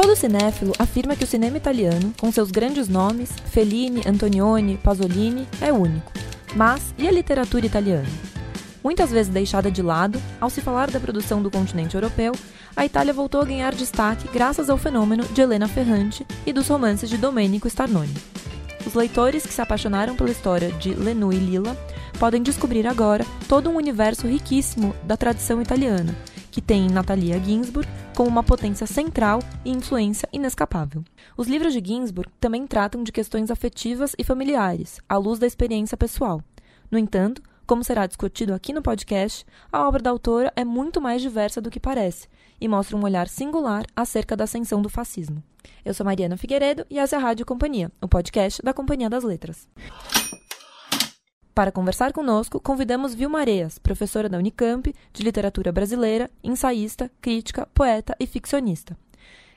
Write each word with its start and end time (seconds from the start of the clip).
Todo 0.00 0.16
cinéfilo 0.16 0.72
afirma 0.78 1.14
que 1.14 1.24
o 1.24 1.26
cinema 1.26 1.58
italiano, 1.58 2.14
com 2.18 2.32
seus 2.32 2.50
grandes 2.50 2.88
nomes, 2.88 3.30
Fellini, 3.50 4.00
Antonioni, 4.06 4.78
Pasolini, 4.78 5.46
é 5.60 5.70
único. 5.70 6.10
Mas 6.56 6.94
e 6.96 7.06
a 7.06 7.12
literatura 7.12 7.66
italiana? 7.66 8.08
Muitas 8.82 9.10
vezes 9.10 9.30
deixada 9.30 9.70
de 9.70 9.82
lado, 9.82 10.18
ao 10.40 10.48
se 10.48 10.62
falar 10.62 10.90
da 10.90 10.98
produção 10.98 11.42
do 11.42 11.50
continente 11.50 11.96
europeu, 11.96 12.32
a 12.74 12.86
Itália 12.86 13.12
voltou 13.12 13.42
a 13.42 13.44
ganhar 13.44 13.74
destaque 13.74 14.26
graças 14.32 14.70
ao 14.70 14.78
fenômeno 14.78 15.22
de 15.22 15.42
Helena 15.42 15.68
Ferrante 15.68 16.26
e 16.46 16.52
dos 16.52 16.66
romances 16.66 17.10
de 17.10 17.18
Domenico 17.18 17.68
Starnoni. 17.68 18.14
Os 18.86 18.94
leitores 18.94 19.44
que 19.44 19.52
se 19.52 19.60
apaixonaram 19.60 20.16
pela 20.16 20.30
história 20.30 20.72
de 20.72 20.94
Lenu 20.94 21.30
e 21.30 21.36
Lila 21.36 21.76
podem 22.18 22.42
descobrir 22.42 22.86
agora 22.86 23.26
todo 23.46 23.68
um 23.68 23.76
universo 23.76 24.26
riquíssimo 24.26 24.96
da 25.04 25.18
tradição 25.18 25.60
italiana, 25.60 26.16
que 26.50 26.60
tem 26.60 26.88
Natalia 26.88 27.38
Ginsburg 27.38 27.88
como 28.16 28.28
uma 28.28 28.42
potência 28.42 28.86
central 28.86 29.40
e 29.64 29.70
influência 29.70 30.28
inescapável. 30.32 31.04
Os 31.36 31.46
livros 31.46 31.72
de 31.72 31.82
Ginsburg 31.84 32.30
também 32.40 32.66
tratam 32.66 33.02
de 33.02 33.12
questões 33.12 33.50
afetivas 33.50 34.14
e 34.18 34.24
familiares, 34.24 35.00
à 35.08 35.16
luz 35.16 35.38
da 35.38 35.46
experiência 35.46 35.96
pessoal. 35.96 36.42
No 36.90 36.98
entanto, 36.98 37.42
como 37.66 37.84
será 37.84 38.04
discutido 38.04 38.52
aqui 38.52 38.72
no 38.72 38.82
podcast, 38.82 39.46
a 39.72 39.86
obra 39.86 40.02
da 40.02 40.10
autora 40.10 40.52
é 40.56 40.64
muito 40.64 41.00
mais 41.00 41.22
diversa 41.22 41.60
do 41.60 41.70
que 41.70 41.78
parece 41.78 42.26
e 42.60 42.66
mostra 42.66 42.96
um 42.96 43.04
olhar 43.04 43.28
singular 43.28 43.84
acerca 43.94 44.36
da 44.36 44.42
ascensão 44.42 44.82
do 44.82 44.88
fascismo. 44.88 45.40
Eu 45.84 45.94
sou 45.94 46.04
Mariana 46.04 46.36
Figueiredo 46.36 46.84
e 46.90 46.98
essa 46.98 47.14
é 47.14 47.18
a 47.18 47.22
Rádio 47.22 47.46
Companhia, 47.46 47.92
o 48.02 48.08
podcast 48.08 48.60
da 48.60 48.74
Companhia 48.74 49.08
das 49.08 49.22
Letras. 49.22 49.68
Para 51.54 51.72
conversar 51.72 52.12
conosco, 52.12 52.60
convidamos 52.60 53.14
Vilma 53.14 53.40
Areias, 53.40 53.78
professora 53.78 54.28
da 54.28 54.38
Unicamp, 54.38 54.94
de 55.12 55.22
literatura 55.22 55.72
brasileira, 55.72 56.30
ensaísta, 56.44 57.10
crítica, 57.20 57.68
poeta 57.74 58.16
e 58.20 58.26
ficcionista. 58.26 58.96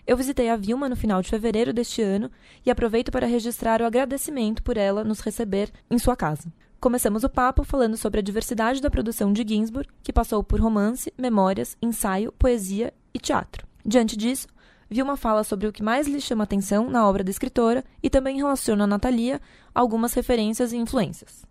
Eu 0.06 0.18
visitei 0.18 0.50
a 0.50 0.58
Vilma 0.58 0.90
no 0.90 0.96
final 0.96 1.22
de 1.22 1.30
fevereiro 1.30 1.72
deste 1.72 2.02
ano 2.02 2.30
e 2.66 2.72
aproveito 2.72 3.12
para 3.12 3.28
registrar 3.28 3.82
o 3.82 3.86
agradecimento 3.86 4.62
por 4.62 4.76
ela 4.76 5.04
nos 5.04 5.22
receber 5.22 5.72
em 5.90 5.98
sua 5.98 6.16
casa. 6.16 6.52
Começamos 6.80 7.24
o 7.24 7.30
papo 7.30 7.64
falando 7.64 7.96
sobre 7.96 8.20
a 8.20 8.24
diversidade 8.24 8.82
da 8.82 8.90
produção 8.90 9.32
de 9.32 9.46
Ginsburg, 9.48 9.88
que 10.02 10.12
passou 10.12 10.44
por 10.44 10.60
romance, 10.60 11.14
memórias, 11.18 11.78
ensaio, 11.82 12.34
poesia 12.34 12.94
e 13.14 13.20
teatro. 13.20 13.66
Diante 13.86 14.18
disso, 14.18 14.48
Vilma 14.90 15.16
fala 15.16 15.46
sobre 15.46 15.68
o 15.68 15.72
que 15.72 15.82
mais 15.82 16.08
lhe 16.08 16.20
chama 16.20 16.44
atenção 16.44 16.90
na 16.90 17.08
obra 17.08 17.24
da 17.24 17.32
escritora 17.32 17.84
e 18.02 18.10
também 18.10 18.36
relaciona 18.36 18.84
a 18.84 18.88
Natalia 18.88 19.40
algumas 19.74 20.14
referências 20.14 20.74
e 20.74 20.78
influências. 20.78 21.46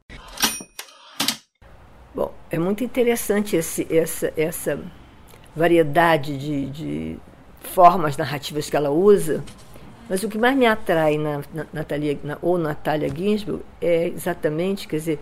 Bom, 2.14 2.32
é 2.50 2.58
muito 2.58 2.84
interessante 2.84 3.56
esse, 3.56 3.86
essa, 3.91 4.32
essa 4.36 4.78
variedade 5.56 6.36
de, 6.36 6.66
de 6.66 7.18
formas 7.60 8.16
narrativas 8.16 8.68
que 8.68 8.77
ela 8.77 8.91
usa 8.91 9.42
mas 10.12 10.22
o 10.22 10.28
que 10.28 10.36
mais 10.36 10.56
me 10.56 10.66
atrai 10.66 11.16
na, 11.16 11.40
na 11.55 11.66
Natalia, 11.72 12.18
na, 12.22 12.36
ou 12.42 12.58
Natália 12.58 13.08
Ginsburg 13.08 13.62
é 13.80 14.08
exatamente, 14.08 14.86
quer 14.86 14.96
dizer, 14.96 15.18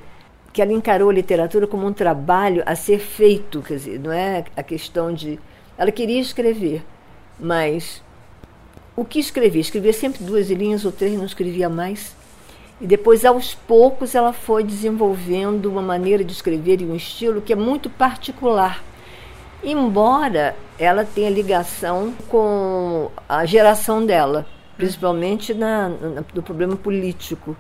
que 0.52 0.60
ela 0.60 0.72
encarou 0.72 1.10
a 1.10 1.12
literatura 1.12 1.64
como 1.66 1.86
um 1.86 1.92
trabalho 1.92 2.62
a 2.66 2.74
ser 2.74 2.98
feito, 2.98 3.62
quer 3.62 3.74
dizer, 3.74 4.00
não 4.00 4.12
é 4.12 4.44
a 4.56 4.62
questão 4.64 5.14
de. 5.14 5.38
Ela 5.78 5.92
queria 5.92 6.20
escrever, 6.20 6.82
mas 7.38 8.02
o 8.96 9.04
que 9.04 9.20
escrevia? 9.20 9.60
Escrevia 9.60 9.92
sempre 9.92 10.24
duas 10.24 10.50
linhas 10.50 10.84
ou 10.84 10.90
três, 10.90 11.16
não 11.16 11.24
escrevia 11.24 11.68
mais. 11.68 12.16
E 12.80 12.86
depois, 12.86 13.24
aos 13.24 13.54
poucos, 13.54 14.14
ela 14.14 14.32
foi 14.32 14.64
desenvolvendo 14.64 15.66
uma 15.66 15.82
maneira 15.82 16.24
de 16.24 16.32
escrever 16.32 16.80
e 16.80 16.86
um 16.86 16.94
estilo 16.94 17.42
que 17.42 17.52
é 17.52 17.56
muito 17.56 17.90
particular. 17.90 18.82
Embora 19.62 20.56
ela 20.78 21.04
tenha 21.04 21.28
ligação 21.28 22.14
com 22.28 23.10
a 23.28 23.44
geração 23.44 24.04
dela 24.06 24.46
principalmente 24.80 25.52
na, 25.52 25.90
na, 25.90 26.24
no 26.34 26.42
problema 26.42 26.74
político, 26.74 27.54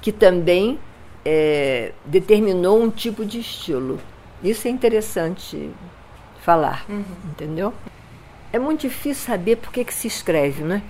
que 0.00 0.10
também 0.10 0.78
é, 1.22 1.92
determinou 2.06 2.82
um 2.82 2.90
tipo 2.90 3.26
de 3.26 3.40
estilo. 3.40 4.00
Isso 4.42 4.66
é 4.66 4.70
interessante 4.70 5.70
falar, 6.40 6.86
uhum. 6.88 7.04
entendeu? 7.30 7.74
É 8.50 8.58
muito 8.58 8.80
difícil 8.80 9.26
saber 9.26 9.56
por 9.56 9.70
que, 9.70 9.84
que 9.84 9.92
se 9.94 10.08
escreve, 10.08 10.64
né? 10.64 10.82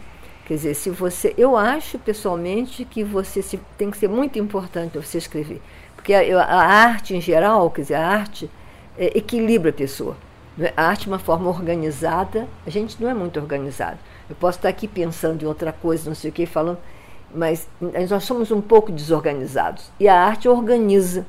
Quer 0.46 0.54
dizer, 0.54 0.74
se 0.74 0.90
você. 0.90 1.34
Eu 1.38 1.56
acho 1.56 1.98
pessoalmente 1.98 2.84
que 2.84 3.04
você 3.04 3.42
se, 3.42 3.60
tem 3.78 3.90
que 3.90 3.96
ser 3.96 4.08
muito 4.08 4.38
importante 4.38 4.98
você 4.98 5.18
escrever. 5.18 5.62
Porque 5.94 6.12
a, 6.14 6.42
a 6.42 6.64
arte 6.64 7.14
em 7.14 7.20
geral, 7.20 7.70
quer 7.70 7.82
dizer, 7.82 7.94
a 7.94 8.08
arte 8.08 8.50
é, 8.98 9.16
equilibra 9.16 9.70
a 9.70 9.72
pessoa. 9.72 10.16
É? 10.58 10.72
A 10.76 10.88
arte 10.88 11.08
é 11.08 11.12
uma 11.12 11.18
forma 11.18 11.48
organizada, 11.48 12.46
a 12.66 12.70
gente 12.70 13.00
não 13.00 13.08
é 13.08 13.14
muito 13.14 13.38
organizado. 13.38 13.98
Eu 14.28 14.36
posso 14.36 14.58
estar 14.58 14.68
aqui 14.68 14.86
pensando 14.88 15.42
em 15.42 15.46
outra 15.46 15.72
coisa, 15.72 16.08
não 16.08 16.14
sei 16.14 16.30
o 16.30 16.32
que, 16.32 16.44
falando, 16.44 16.78
mas 17.34 17.68
nós 18.10 18.24
somos 18.24 18.50
um 18.50 18.60
pouco 18.60 18.92
desorganizados. 18.92 19.90
E 19.98 20.08
a 20.08 20.20
arte 20.20 20.48
organiza. 20.48 21.24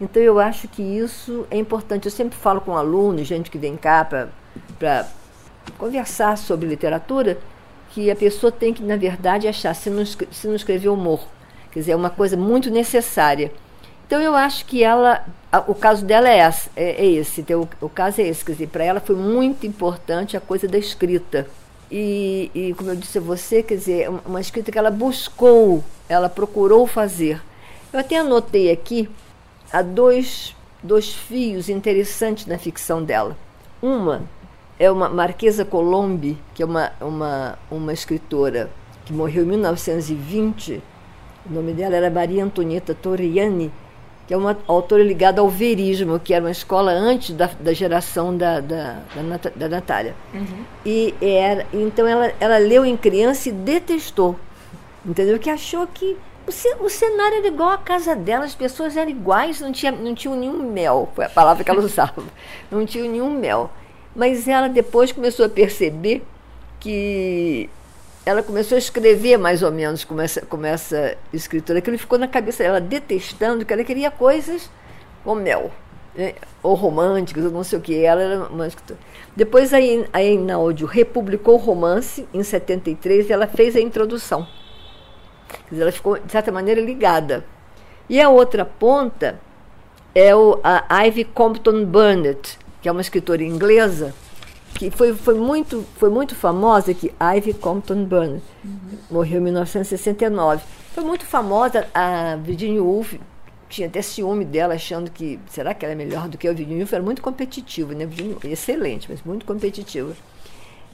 Então 0.00 0.22
eu 0.22 0.38
acho 0.38 0.66
que 0.66 0.82
isso 0.82 1.46
é 1.50 1.58
importante. 1.58 2.06
Eu 2.06 2.10
sempre 2.10 2.36
falo 2.38 2.60
com 2.60 2.76
alunos, 2.76 3.26
gente 3.26 3.50
que 3.50 3.58
vem 3.58 3.76
cá 3.76 4.04
para 4.78 5.06
conversar 5.76 6.38
sobre 6.38 6.66
literatura, 6.66 7.38
que 7.90 8.10
a 8.10 8.16
pessoa 8.16 8.52
tem 8.52 8.72
que, 8.72 8.82
na 8.82 8.96
verdade, 8.96 9.48
achar, 9.48 9.74
se 9.74 9.90
não, 9.90 10.04
se 10.04 10.46
não 10.46 10.54
escrever 10.54 10.88
humor. 10.88 11.20
Quer 11.72 11.80
dizer, 11.80 11.92
é 11.92 11.96
uma 11.96 12.10
coisa 12.10 12.36
muito 12.36 12.70
necessária. 12.70 13.52
Então 14.06 14.20
eu 14.20 14.34
acho 14.34 14.64
que 14.66 14.82
ela, 14.82 15.24
o 15.68 15.74
caso 15.74 16.04
dela 16.04 16.28
é, 16.28 16.38
essa, 16.38 16.68
é, 16.74 17.04
é 17.04 17.06
esse, 17.06 17.42
então, 17.42 17.68
o, 17.80 17.88
caso 17.88 18.20
é 18.20 18.24
esse, 18.26 18.44
quer 18.44 18.52
dizer, 18.52 18.66
para 18.66 18.82
ela 18.82 18.98
foi 18.98 19.14
muito 19.14 19.64
importante 19.66 20.36
a 20.36 20.40
coisa 20.40 20.66
da 20.66 20.78
escrita. 20.78 21.46
E, 21.88 22.50
e, 22.54 22.74
como 22.74 22.90
eu 22.90 22.96
disse 22.96 23.18
a 23.18 23.20
você, 23.20 23.62
quer 23.62 23.76
dizer, 23.76 24.10
uma 24.26 24.40
escrita 24.40 24.72
que 24.72 24.78
ela 24.78 24.90
buscou, 24.90 25.84
ela 26.08 26.28
procurou 26.28 26.86
fazer. 26.86 27.40
Eu 27.92 28.00
até 28.00 28.18
anotei 28.18 28.70
aqui 28.70 29.08
há 29.72 29.82
dois, 29.82 30.56
dois 30.82 31.12
fios 31.12 31.68
interessantes 31.68 32.46
na 32.46 32.58
ficção 32.58 33.02
dela. 33.02 33.36
Uma 33.80 34.22
é 34.80 34.90
uma 34.90 35.10
Marquesa 35.10 35.62
Colombi, 35.62 36.38
que 36.54 36.62
é 36.62 36.66
uma, 36.66 36.90
uma, 37.02 37.58
uma 37.70 37.92
escritora 37.92 38.70
que 39.04 39.12
morreu 39.12 39.44
em 39.44 39.48
1920. 39.48 40.82
O 41.44 41.52
nome 41.52 41.74
dela 41.74 41.96
era 41.96 42.08
Maria 42.08 42.42
Antonieta 42.42 42.94
Torriani, 42.94 43.70
que 44.26 44.32
é 44.32 44.36
uma 44.38 44.56
autora 44.66 45.04
ligada 45.04 45.42
ao 45.42 45.50
verismo, 45.50 46.18
que 46.18 46.32
era 46.32 46.42
uma 46.42 46.50
escola 46.50 46.92
antes 46.92 47.34
da, 47.34 47.50
da 47.60 47.74
geração 47.74 48.34
da, 48.34 48.60
da, 48.60 49.00
da, 49.14 49.50
da 49.54 49.68
Natália. 49.68 50.14
Uhum. 50.32 50.64
E 50.86 51.14
era, 51.20 51.66
então 51.74 52.06
ela, 52.06 52.32
ela 52.40 52.56
leu 52.56 52.82
em 52.82 52.96
criança 52.96 53.50
e 53.50 53.52
detestou, 53.52 54.34
entendeu? 55.04 55.38
Que 55.38 55.50
achou 55.50 55.86
que 55.86 56.16
o, 56.46 56.88
cenário 56.88 57.36
era 57.36 57.48
igual 57.48 57.68
à 57.68 57.78
casa 57.78 58.16
dela, 58.16 58.46
as 58.46 58.54
pessoas 58.54 58.96
eram 58.96 59.10
iguais, 59.10 59.60
não, 59.60 59.72
tinha, 59.72 59.92
não 59.92 60.14
tinham 60.14 60.34
nenhum 60.34 60.72
mel, 60.72 61.10
foi 61.14 61.26
a 61.26 61.28
palavra 61.28 61.62
que 61.62 61.70
ela 61.70 61.80
usava, 61.84 62.22
não 62.70 62.86
tinham 62.86 63.06
nenhum 63.10 63.30
mel. 63.38 63.70
Mas 64.14 64.48
ela 64.48 64.68
depois 64.68 65.12
começou 65.12 65.46
a 65.46 65.48
perceber 65.48 66.22
que 66.78 67.68
ela 68.24 68.42
começou 68.42 68.76
a 68.76 68.78
escrever 68.78 69.36
mais 69.38 69.62
ou 69.62 69.70
menos 69.72 70.04
como 70.04 70.20
essa, 70.20 70.42
como 70.42 70.66
essa 70.66 71.16
escritora. 71.32 71.78
Aquilo 71.78 71.98
ficou 71.98 72.18
na 72.18 72.28
cabeça 72.28 72.62
dela, 72.62 72.80
detestando, 72.80 73.64
que 73.64 73.72
ela 73.72 73.84
queria 73.84 74.10
coisas 74.10 74.70
com 75.24 75.34
mel, 75.34 75.70
né? 76.14 76.34
ou 76.62 76.74
românticas, 76.74 77.44
ou 77.44 77.50
não 77.50 77.64
sei 77.64 77.78
o 77.78 77.82
que. 77.82 78.04
Ela 78.04 78.22
era 78.22 78.44
uma 78.46 78.66
escritora. 78.66 79.00
Depois 79.34 79.72
a, 79.72 79.78
a 79.78 80.86
republicou 80.86 81.54
o 81.54 81.58
romance 81.58 82.26
em 82.32 82.42
73 82.42 83.28
e 83.28 83.32
ela 83.32 83.46
fez 83.46 83.74
a 83.74 83.80
introdução. 83.80 84.46
Ela 85.72 85.92
ficou, 85.92 86.18
de 86.18 86.30
certa 86.30 86.52
maneira, 86.52 86.80
ligada. 86.80 87.44
E 88.08 88.20
a 88.20 88.28
outra 88.28 88.64
ponta 88.64 89.40
é 90.14 90.34
o, 90.34 90.60
a 90.62 91.04
Ivy 91.06 91.24
Compton 91.24 91.84
Burnett, 91.84 92.58
que 92.80 92.88
é 92.88 92.92
uma 92.92 93.00
escritora 93.00 93.42
inglesa, 93.42 94.14
que 94.74 94.90
foi, 94.90 95.14
foi, 95.14 95.34
muito, 95.34 95.84
foi 95.96 96.08
muito 96.08 96.34
famosa, 96.34 96.94
que 96.94 97.12
Ivy 97.36 97.54
Compton 97.54 98.04
Byrne 98.04 98.42
uhum. 98.64 98.98
morreu 99.10 99.40
em 99.40 99.44
1969. 99.44 100.62
Foi 100.94 101.04
muito 101.04 101.24
famosa, 101.24 101.86
a 101.94 102.36
Virginia 102.36 102.82
Woolf 102.82 103.14
tinha 103.68 103.86
até 103.86 104.02
ciúme 104.02 104.44
dela, 104.44 104.74
achando 104.74 105.10
que, 105.10 105.38
será 105.48 105.72
que 105.74 105.84
ela 105.84 105.92
é 105.92 105.96
melhor 105.96 106.28
do 106.28 106.36
que 106.36 106.48
a 106.48 106.52
Virginia 106.52 106.78
Woolf? 106.78 106.92
Era 106.92 107.02
muito 107.02 107.22
competitiva, 107.22 107.94
né? 107.94 108.06
Virginia, 108.06 108.36
excelente, 108.44 109.06
mas 109.10 109.22
muito 109.22 109.46
competitiva. 109.46 110.14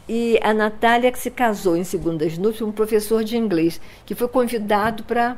E 0.09 0.39
a 0.43 0.55
Natália, 0.55 1.11
que 1.11 1.19
se 1.19 1.31
casou 1.31 1.77
em 1.77 1.83
segundas 1.83 2.39
núpcias, 2.39 2.69
um 2.69 2.73
professor 2.73 3.25
de 3.25 3.37
inglês, 3.37 3.81
que 4.05 4.15
foi 4.15 4.29
convidado 4.29 5.03
para 5.03 5.37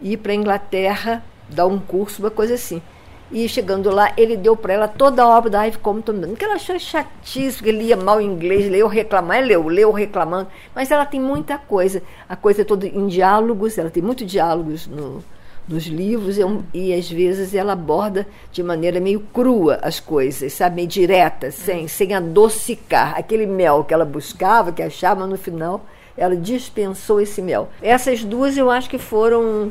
ir 0.00 0.16
para 0.18 0.32
a 0.32 0.34
Inglaterra, 0.34 1.24
dar 1.48 1.66
um 1.66 1.78
curso, 1.78 2.22
uma 2.22 2.30
coisa 2.30 2.54
assim. 2.54 2.80
E 3.30 3.46
chegando 3.46 3.90
lá, 3.90 4.12
ele 4.16 4.36
deu 4.36 4.56
para 4.56 4.72
ela 4.72 4.88
toda 4.88 5.22
a 5.22 5.28
obra 5.28 5.50
da 5.50 5.64
Ivy 5.64 5.78
Compton, 5.78 6.34
que 6.34 6.44
ela 6.44 6.54
achou 6.54 6.78
chatíssimo, 6.78 7.64
que 7.64 7.70
lia 7.70 7.96
mal 7.96 8.20
inglês, 8.20 8.70
leu 8.70 8.88
reclamar, 8.88 9.42
leu, 9.42 9.68
leu 9.68 9.92
reclamando, 9.92 10.48
mas 10.74 10.90
ela 10.90 11.04
tem 11.04 11.20
muita 11.20 11.58
coisa, 11.58 12.02
a 12.26 12.34
coisa 12.34 12.62
é 12.62 12.64
toda 12.64 12.86
em 12.86 13.06
diálogos, 13.06 13.76
ela 13.76 13.90
tem 13.90 14.02
muitos 14.02 14.26
diálogos 14.26 14.86
no, 14.86 15.22
nos 15.68 15.84
livros 15.86 16.38
e, 16.38 16.42
e, 16.72 16.94
às 16.94 17.10
vezes 17.10 17.54
ela 17.54 17.74
aborda 17.74 18.26
de 18.50 18.62
maneira 18.62 18.98
meio 18.98 19.20
crua 19.20 19.78
as 19.82 20.00
coisas, 20.00 20.54
sabe, 20.54 20.76
meio 20.76 20.88
direta, 20.88 21.50
sem, 21.50 21.86
sem 21.86 22.14
adocicar. 22.14 23.14
Aquele 23.18 23.46
mel 23.46 23.84
que 23.84 23.92
ela 23.92 24.06
buscava, 24.06 24.72
que 24.72 24.82
achava 24.82 25.26
no 25.26 25.36
final, 25.36 25.84
ela 26.16 26.34
dispensou 26.34 27.20
esse 27.20 27.42
mel. 27.42 27.68
Essas 27.82 28.24
duas 28.24 28.56
eu 28.56 28.70
acho 28.70 28.88
que 28.88 28.98
foram 28.98 29.70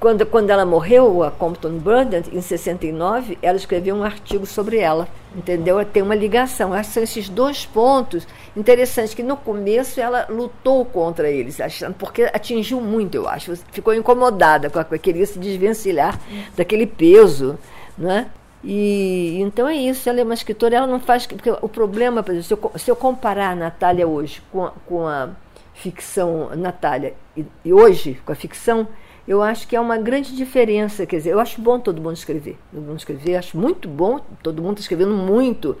quando, 0.00 0.24
quando 0.26 0.50
ela 0.50 0.64
morreu, 0.64 1.24
a 1.24 1.30
Compton 1.30 1.78
Burdett, 1.78 2.34
em 2.34 2.40
69, 2.40 3.36
ela 3.42 3.56
escreveu 3.56 3.96
um 3.96 4.04
artigo 4.04 4.46
sobre 4.46 4.78
ela, 4.78 5.08
entendeu? 5.34 5.84
Tem 5.84 6.02
uma 6.02 6.14
ligação. 6.14 6.70
São 6.84 7.02
esses 7.02 7.28
dois 7.28 7.66
pontos 7.66 8.26
interessantes, 8.56 9.12
que 9.12 9.22
no 9.22 9.36
começo 9.36 10.00
ela 10.00 10.26
lutou 10.28 10.84
contra 10.84 11.28
eles, 11.28 11.58
porque 11.98 12.22
atingiu 12.32 12.80
muito, 12.80 13.16
eu 13.16 13.28
acho. 13.28 13.56
Ficou 13.72 13.92
incomodada 13.92 14.70
com 14.70 14.78
a 14.78 14.84
queria 14.84 15.26
se 15.26 15.38
desvencilhar 15.38 16.18
daquele 16.56 16.86
peso, 16.86 17.58
né? 17.96 18.30
E 18.62 19.38
então 19.40 19.68
é 19.68 19.74
isso, 19.74 20.08
ela 20.08 20.20
é 20.20 20.24
uma 20.24 20.34
escritora, 20.34 20.76
ela 20.76 20.86
não 20.86 21.00
faz. 21.00 21.26
Porque 21.26 21.50
o 21.50 21.68
problema, 21.68 22.22
por 22.22 22.34
exemplo, 22.34 22.46
se 22.46 22.54
eu, 22.54 22.78
se 22.78 22.90
eu 22.90 22.96
comparar 22.96 23.50
a 23.50 23.56
Natália 23.56 24.06
hoje 24.06 24.42
com 24.52 24.64
a, 24.64 24.70
com 24.86 25.06
a 25.06 25.30
ficção, 25.74 26.50
Natália, 26.56 27.14
e, 27.36 27.44
e 27.64 27.72
hoje 27.72 28.20
com 28.24 28.32
a 28.32 28.34
ficção, 28.34 28.86
eu 29.28 29.42
acho 29.42 29.68
que 29.68 29.76
é 29.76 29.80
uma 29.80 29.98
grande 29.98 30.34
diferença. 30.34 31.04
Quer 31.04 31.18
dizer, 31.18 31.30
eu 31.32 31.38
acho 31.38 31.60
bom 31.60 31.78
todo 31.78 32.00
mundo 32.00 32.16
escrever. 32.16 32.56
Todo 32.72 32.82
mundo 32.82 32.98
escrever, 32.98 33.36
acho 33.36 33.58
muito 33.58 33.86
bom, 33.86 34.18
todo 34.42 34.62
mundo 34.62 34.78
está 34.78 34.80
escrevendo 34.80 35.12
muito. 35.12 35.76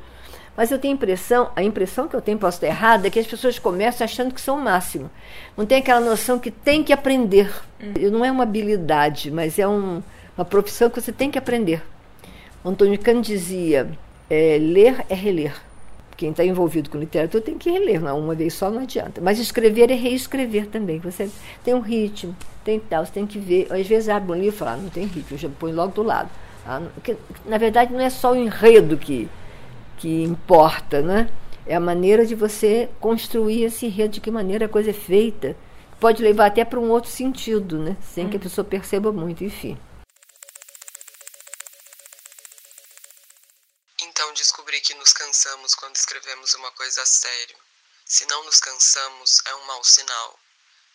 Mas 0.54 0.70
eu 0.70 0.78
tenho 0.78 0.92
a 0.92 0.96
impressão, 0.96 1.50
a 1.56 1.62
impressão 1.62 2.06
que 2.06 2.14
eu 2.14 2.20
tenho, 2.20 2.36
posso 2.36 2.58
estar 2.58 2.66
errada, 2.66 3.06
é 3.06 3.10
que 3.10 3.18
as 3.18 3.26
pessoas 3.26 3.58
começam 3.58 4.04
achando 4.04 4.34
que 4.34 4.40
são 4.40 4.58
o 4.58 4.62
máximo. 4.62 5.10
Não 5.56 5.64
tem 5.64 5.78
aquela 5.78 6.00
noção 6.00 6.38
que 6.38 6.50
tem 6.50 6.84
que 6.84 6.92
aprender. 6.92 7.50
Hum. 7.82 8.10
Não 8.10 8.22
é 8.22 8.30
uma 8.30 8.42
habilidade, 8.42 9.30
mas 9.30 9.58
é 9.58 9.66
um, 9.66 10.02
uma 10.36 10.44
profissão 10.44 10.90
que 10.90 11.00
você 11.00 11.10
tem 11.10 11.30
que 11.30 11.38
aprender. 11.38 11.82
Antônio 12.62 12.98
Cano 12.98 13.22
dizia: 13.22 13.88
é, 14.28 14.58
ler 14.60 15.06
é 15.08 15.14
reler 15.14 15.54
quem 16.18 16.32
está 16.32 16.44
envolvido 16.44 16.90
com 16.90 16.98
literatura 16.98 17.40
tem 17.40 17.56
que 17.56 17.70
reler, 17.70 18.02
não, 18.02 18.18
uma 18.18 18.34
vez 18.34 18.52
só 18.52 18.68
não 18.68 18.82
adianta. 18.82 19.20
Mas 19.20 19.38
escrever 19.38 19.88
é 19.88 19.94
reescrever 19.94 20.66
também. 20.66 20.98
Você 20.98 21.30
tem 21.64 21.72
um 21.72 21.80
ritmo, 21.80 22.36
tem 22.68 22.80
tal, 22.80 23.06
você 23.06 23.12
tem 23.12 23.26
que 23.26 23.38
ver. 23.38 23.72
Às 23.72 23.86
vezes 23.86 24.08
abre 24.08 24.32
um 24.32 24.34
livro 24.34 24.54
e 24.54 24.58
fala, 24.58 24.72
ah, 24.72 24.76
não 24.76 24.90
tem 24.90 25.06
ritmo, 25.06 25.32
eu 25.32 25.38
já 25.38 25.48
põe 25.48 25.72
logo 25.72 25.94
do 25.94 26.02
lado. 26.02 26.28
Ah, 26.66 26.80
não, 26.80 26.90
porque, 26.90 27.16
na 27.46 27.56
verdade, 27.56 27.92
não 27.92 28.00
é 28.00 28.10
só 28.10 28.32
o 28.32 28.36
enredo 28.36 28.98
que, 28.98 29.28
que 29.96 30.22
importa, 30.22 31.00
né? 31.00 31.30
É 31.66 31.74
a 31.74 31.80
maneira 31.80 32.26
de 32.26 32.34
você 32.34 32.90
construir 33.00 33.64
esse 33.64 33.86
enredo, 33.86 34.14
de 34.14 34.20
que 34.20 34.30
maneira 34.30 34.66
a 34.66 34.68
coisa 34.68 34.90
é 34.90 34.92
feita. 34.92 35.56
Pode 35.98 36.22
levar 36.22 36.46
até 36.46 36.64
para 36.64 36.78
um 36.78 36.90
outro 36.90 37.10
sentido, 37.10 37.78
né? 37.78 37.96
Sem 38.02 38.26
hum. 38.26 38.30
que 38.30 38.36
a 38.36 38.40
pessoa 38.40 38.64
perceba 38.64 39.10
muito, 39.10 39.42
enfim. 39.42 39.78
descobri 44.38 44.80
que 44.80 44.94
nos 44.94 45.12
cansamos 45.12 45.74
quando 45.74 45.96
escrevemos 45.96 46.54
uma 46.54 46.70
coisa 46.72 47.02
a 47.02 47.06
sério. 47.06 47.56
Se 48.04 48.24
não 48.26 48.44
nos 48.44 48.60
cansamos, 48.60 49.42
é 49.46 49.54
um 49.56 49.64
mau 49.64 49.82
sinal. 49.82 50.38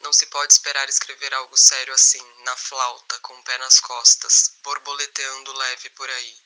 Não 0.03 0.11
se 0.11 0.25
pode 0.25 0.51
esperar 0.51 0.89
escrever 0.89 1.33
algo 1.33 1.55
sério 1.57 1.93
assim, 1.93 2.21
na 2.39 2.55
flauta, 2.57 3.17
com 3.19 3.33
o 3.35 3.43
pé 3.43 3.57
nas 3.57 3.79
costas, 3.79 4.53
borboleteando 4.61 5.53
leve 5.53 5.89
por 5.91 6.09
aí. 6.09 6.37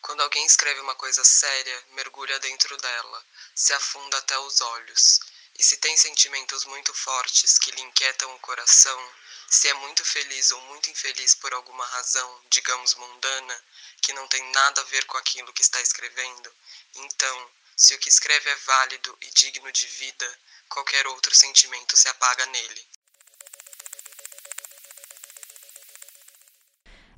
Quando 0.00 0.22
alguém 0.22 0.46
escreve 0.46 0.80
uma 0.80 0.94
coisa 0.94 1.22
séria, 1.22 1.84
mergulha 1.90 2.38
dentro 2.38 2.74
dela, 2.78 3.26
se 3.54 3.74
afunda 3.74 4.16
até 4.16 4.38
os 4.38 4.62
olhos. 4.62 5.20
E 5.58 5.62
se 5.62 5.76
tem 5.76 5.94
sentimentos 5.98 6.64
muito 6.64 6.94
fortes 6.94 7.58
que 7.58 7.70
lhe 7.70 7.82
inquietam 7.82 8.34
o 8.34 8.40
coração, 8.40 9.14
se 9.50 9.68
é 9.68 9.74
muito 9.74 10.02
feliz 10.02 10.50
ou 10.50 10.60
muito 10.62 10.88
infeliz 10.88 11.34
por 11.34 11.52
alguma 11.52 11.84
razão, 11.84 12.40
digamos 12.48 12.94
mundana, 12.94 13.64
que 14.00 14.14
não 14.14 14.26
tem 14.26 14.42
nada 14.52 14.80
a 14.80 14.84
ver 14.84 15.04
com 15.04 15.18
aquilo 15.18 15.52
que 15.52 15.62
está 15.62 15.82
escrevendo, 15.82 16.50
então, 16.94 17.50
se 17.76 17.94
o 17.94 17.98
que 17.98 18.08
escreve 18.08 18.48
é 18.48 18.54
válido 18.54 19.18
e 19.20 19.30
digno 19.32 19.70
de 19.70 19.86
vida, 19.86 20.38
qualquer 20.68 21.06
outro 21.06 21.34
sentimento 21.34 21.96
se 21.96 22.08
apaga 22.08 22.46
nele. 22.46 22.80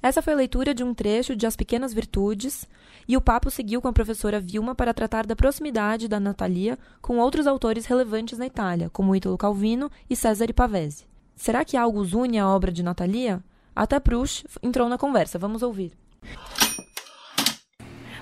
Essa 0.00 0.22
foi 0.22 0.32
a 0.32 0.36
leitura 0.36 0.72
de 0.72 0.84
um 0.84 0.94
trecho 0.94 1.34
de 1.34 1.46
As 1.46 1.56
Pequenas 1.56 1.92
Virtudes, 1.92 2.66
e 3.08 3.16
o 3.16 3.20
papo 3.20 3.50
seguiu 3.50 3.82
com 3.82 3.88
a 3.88 3.92
professora 3.92 4.38
Vilma 4.38 4.74
para 4.74 4.94
tratar 4.94 5.26
da 5.26 5.34
proximidade 5.34 6.06
da 6.06 6.20
Natalia 6.20 6.78
com 7.00 7.18
outros 7.18 7.46
autores 7.46 7.86
relevantes 7.86 8.38
na 8.38 8.46
Itália, 8.46 8.90
como 8.90 9.16
Ítalo 9.16 9.36
Calvino 9.36 9.90
e 10.08 10.14
Cesare 10.14 10.52
Pavese. 10.52 11.06
Será 11.34 11.64
que 11.64 11.76
algo 11.76 12.00
os 12.00 12.12
une 12.12 12.38
à 12.38 12.48
obra 12.48 12.70
de 12.70 12.82
Natalia? 12.82 13.42
Até 13.74 13.98
Proust 13.98 14.44
entrou 14.62 14.88
na 14.88 14.98
conversa. 14.98 15.38
Vamos 15.38 15.62
ouvir. 15.62 15.92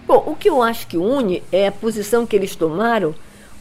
Bom, 0.07 0.23
o 0.27 0.37
que 0.37 0.49
eu 0.49 0.63
acho 0.63 0.87
que 0.87 0.97
une 0.97 1.43
é 1.51 1.67
a 1.67 1.73
posição 1.73 2.27
que 2.27 2.37
eles 2.37 2.55
tomaram 2.55 3.15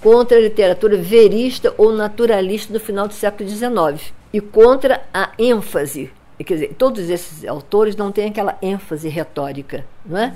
contra 0.05 0.37
a 0.37 0.41
literatura 0.41 0.97
verista 0.97 1.73
ou 1.79 1.91
naturalista 1.91 2.71
do 2.71 2.79
final 2.79 3.07
do 3.07 3.13
século 3.15 3.49
XIX 3.49 4.13
e 4.31 4.39
contra 4.39 5.01
a 5.11 5.31
ênfase. 5.39 6.11
Quer 6.37 6.53
dizer, 6.53 6.75
todos 6.77 7.09
esses 7.09 7.43
autores 7.43 7.95
não 7.95 8.11
têm 8.11 8.29
aquela 8.29 8.55
ênfase 8.61 9.09
retórica, 9.09 9.83
não 10.05 10.19
é? 10.19 10.35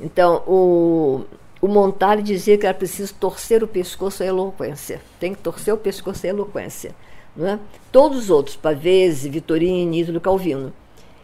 Então, 0.00 0.44
o, 0.46 1.24
o 1.60 1.66
Montale 1.66 2.22
dizia 2.22 2.56
que 2.56 2.64
era 2.64 2.72
preciso 2.72 3.12
torcer 3.14 3.60
o 3.60 3.66
pescoço 3.66 4.22
à 4.22 4.26
eloquência. 4.26 5.00
Tem 5.18 5.34
que 5.34 5.42
torcer 5.42 5.74
o 5.74 5.78
pescoço 5.78 6.24
à 6.24 6.28
eloquência. 6.28 6.94
É? 7.40 7.58
Todos 7.90 8.18
os 8.18 8.30
outros, 8.30 8.54
Pavese, 8.54 9.28
Vittorini, 9.28 10.02
Ítalo 10.02 10.20
Calvino. 10.20 10.72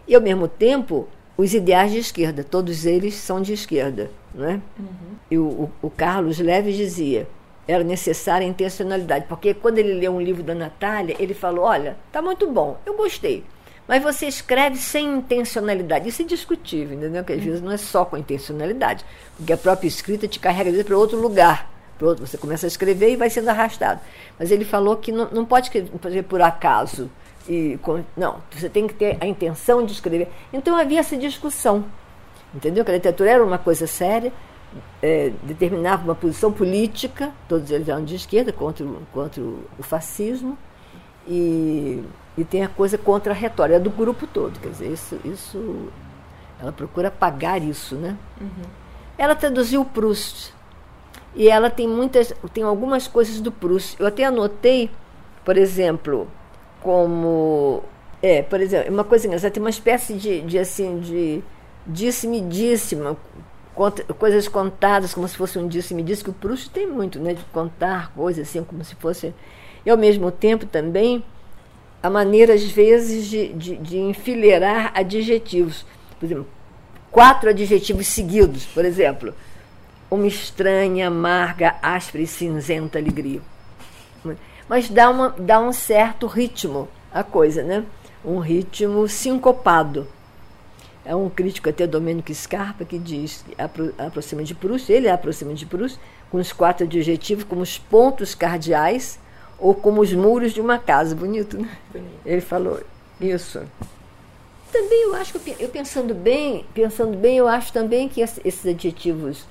E, 0.08 0.17
ao 0.17 0.20
mesmo 0.20 0.49
tempo, 0.49 1.06
os 1.37 1.55
ideais 1.55 1.93
de 1.93 1.99
esquerda, 1.99 2.43
todos 2.43 2.87
eles 2.87 3.14
são 3.14 3.40
de 3.40 3.52
esquerda. 3.52 4.11
Não 4.35 4.49
é? 4.49 4.55
Uhum. 4.55 5.17
E 5.31 5.38
o, 5.38 5.44
o, 5.44 5.70
o, 5.82 5.90
Carlos 5.90 6.40
Leves 6.40 6.76
dizia 6.76 7.29
era 7.66 7.82
necessária 7.82 8.44
intencionalidade, 8.44 9.26
porque 9.28 9.55
quando 9.55 9.78
ele 9.78 9.94
leu 9.94 10.12
um 10.12 10.20
livro 10.20 10.43
da 10.43 10.55
Natália, 10.55 11.16
ele 11.19 11.34
falou: 11.34 11.64
Olha, 11.64 11.96
tá 12.12 12.20
muito 12.20 12.46
bom, 12.50 12.78
eu 12.84 12.94
gostei, 12.94 13.44
mas 13.87 14.02
você 14.02 14.26
escreve 14.26 14.76
sem 14.76 15.14
intencionalidade. 15.14 16.08
Isso 16.08 16.22
é 16.22 16.25
discutível, 16.25 16.96
entendeu? 16.96 17.22
Porque 17.22 17.38
às 17.38 17.44
vezes 17.44 17.61
não 17.61 17.72
é 17.72 17.76
só 17.76 18.05
com 18.05 18.16
intencionalidade, 18.16 19.05
porque 19.37 19.52
a 19.52 19.56
própria 19.56 19.88
escrita 19.88 20.26
te 20.26 20.38
carrega 20.38 20.84
para 20.84 20.96
outro 20.96 21.20
lugar. 21.20 21.72
Outro, 22.00 22.26
você 22.26 22.37
começa 22.37 22.66
a 22.66 22.69
escrever 22.69 23.12
e 23.12 23.16
vai 23.16 23.31
sendo 23.31 23.49
arrastado. 23.49 24.00
Mas 24.38 24.50
ele 24.50 24.64
falou 24.64 24.96
que 24.96 25.12
não, 25.12 25.28
não 25.31 25.44
pode 25.44 25.66
escrever 25.66 26.25
por 26.25 26.43
acaso. 26.43 27.08
E, 27.49 27.78
não, 28.16 28.38
você 28.50 28.69
tem 28.69 28.87
que 28.87 28.94
ter 28.94 29.16
a 29.20 29.26
intenção 29.26 29.84
de 29.84 29.93
escrever. 29.93 30.28
Então 30.52 30.76
havia 30.76 31.00
essa 31.00 31.16
discussão. 31.16 31.84
Entendeu? 32.55 32.84
Que 32.84 32.90
a 32.90 32.94
literatura 32.94 33.31
era 33.31 33.44
uma 33.44 33.58
coisa 33.58 33.87
séria, 33.87 34.32
é, 35.03 35.33
determinava 35.43 36.04
uma 36.04 36.14
posição 36.14 36.52
política, 36.52 37.33
todos 37.49 37.71
eles 37.71 37.88
eram 37.88 38.04
de 38.04 38.14
esquerda, 38.14 38.52
contra, 38.52 38.87
contra 39.12 39.43
o 39.43 39.83
fascismo. 39.83 40.57
E 41.26 42.02
e 42.37 42.45
tem 42.45 42.64
a 42.64 42.69
coisa 42.69 42.99
contra 42.99 43.33
a 43.33 43.37
retórica, 43.37 43.76
é 43.76 43.81
do 43.81 43.90
grupo 43.90 44.26
todo. 44.26 44.59
Quer 44.59 44.71
dizer, 44.71 44.93
isso, 44.93 45.21
isso 45.25 45.88
ela 46.61 46.73
procura 46.73 47.09
apagar 47.09 47.62
isso, 47.62 47.95
né? 47.95 48.16
Uhum. 48.40 48.64
Ela 49.16 49.37
traduziu 49.37 49.85
Proust. 49.85 50.52
E 51.37 51.49
ela 51.49 51.71
tem 51.71 51.87
muitas, 51.87 52.35
tem 52.52 52.64
algumas 52.64 53.07
coisas 53.07 53.40
do 53.40 53.52
Proust. 53.52 53.97
Eu 54.00 54.07
até 54.07 54.25
anotei, 54.25 54.90
por 55.45 55.57
exemplo, 55.57 56.26
como 56.81 57.85
é, 58.21 58.43
por 58.43 58.61
exemplo, 58.61 58.93
uma 58.93 59.04
coisa 59.04 59.26
engraçada, 59.26 59.52
tem 59.52 59.62
uma 59.62 59.71
espécie 59.71 60.14
de, 60.14 60.40
de 60.40 60.59
assim, 60.59 60.99
de 60.99 61.43
disse-me-disse-me, 61.87 63.16
coisas 64.19 64.49
contadas 64.49 65.12
como 65.12 65.26
se 65.26 65.37
fosse 65.37 65.59
um 65.59 65.66
disse-me-disse, 65.66 66.25
que 66.25 66.31
o 66.31 66.35
Proust 66.35 66.71
tem 66.71 66.87
muito, 66.87 67.19
né, 67.19 67.35
de 67.35 67.45
contar 67.52 68.12
coisas 68.12 68.49
assim, 68.49 68.62
como 68.64 68.85
se 68.85 68.95
fosse... 68.95 69.35
E 69.85 69.90
ao 69.90 69.99
mesmo 69.99 70.31
tempo 70.31 70.64
também 70.64 71.23
a 72.02 72.11
maneira, 72.11 72.52
às 72.52 72.64
vezes, 72.64 73.26
de, 73.26 73.49
de, 73.54 73.76
de 73.76 73.99
enfileirar 73.99 74.93
adjetivos. 74.95 75.87
Por 76.21 76.26
exemplo, 76.26 76.47
quatro 77.11 77.49
adjetivos 77.49 78.07
seguidos, 78.09 78.66
por 78.66 78.85
exemplo. 78.85 79.35
Uma 80.11 80.26
estranha, 80.26 81.09
amarga, 81.09 81.76
áspera 81.81 82.25
e 82.25 82.26
cinzenta 82.26 82.99
alegria. 82.99 83.40
Mas 84.69 84.90
dá, 84.90 85.09
uma, 85.09 85.31
dá 85.31 85.59
um 85.59 85.73
certo 85.73 86.26
ritmo 86.26 86.88
à 87.11 87.23
coisa, 87.23 87.62
né? 87.62 87.85
Um 88.23 88.38
ritmo 88.38 89.09
sincopado. 89.09 90.07
É 91.04 91.14
um 91.14 91.28
crítico 91.28 91.68
até 91.68 91.87
Domênico 91.87 92.32
Scarpa 92.32 92.84
que 92.84 92.99
diz 92.99 93.44
aproxima 93.99 94.42
de 94.42 94.54
Proust, 94.54 94.90
ele 94.90 95.08
aproxima 95.08 95.52
de 95.52 95.66
Proust, 95.66 95.99
com 96.30 96.38
os 96.38 96.52
quatro 96.52 96.87
adjetivos 96.87 97.44
como 97.44 97.61
os 97.61 97.78
pontos 97.78 98.34
cardeais 98.34 99.18
ou 99.58 99.75
como 99.75 100.00
os 100.00 100.12
muros 100.12 100.52
de 100.52 100.61
uma 100.61 100.78
casa. 100.78 101.14
Bonito, 101.14 101.58
né? 101.58 101.68
Ele 102.25 102.40
falou 102.40 102.80
isso. 103.20 103.62
Também 104.73 105.02
eu 105.04 105.14
acho 105.14 105.38
que 105.38 105.56
eu 105.61 105.68
pensando 105.68 106.14
bem, 106.14 106.64
pensando 106.75 107.16
bem, 107.16 107.37
eu 107.37 107.46
acho 107.46 107.73
também 107.73 108.08
que 108.08 108.20
esses 108.20 108.66
adjetivos 108.66 109.44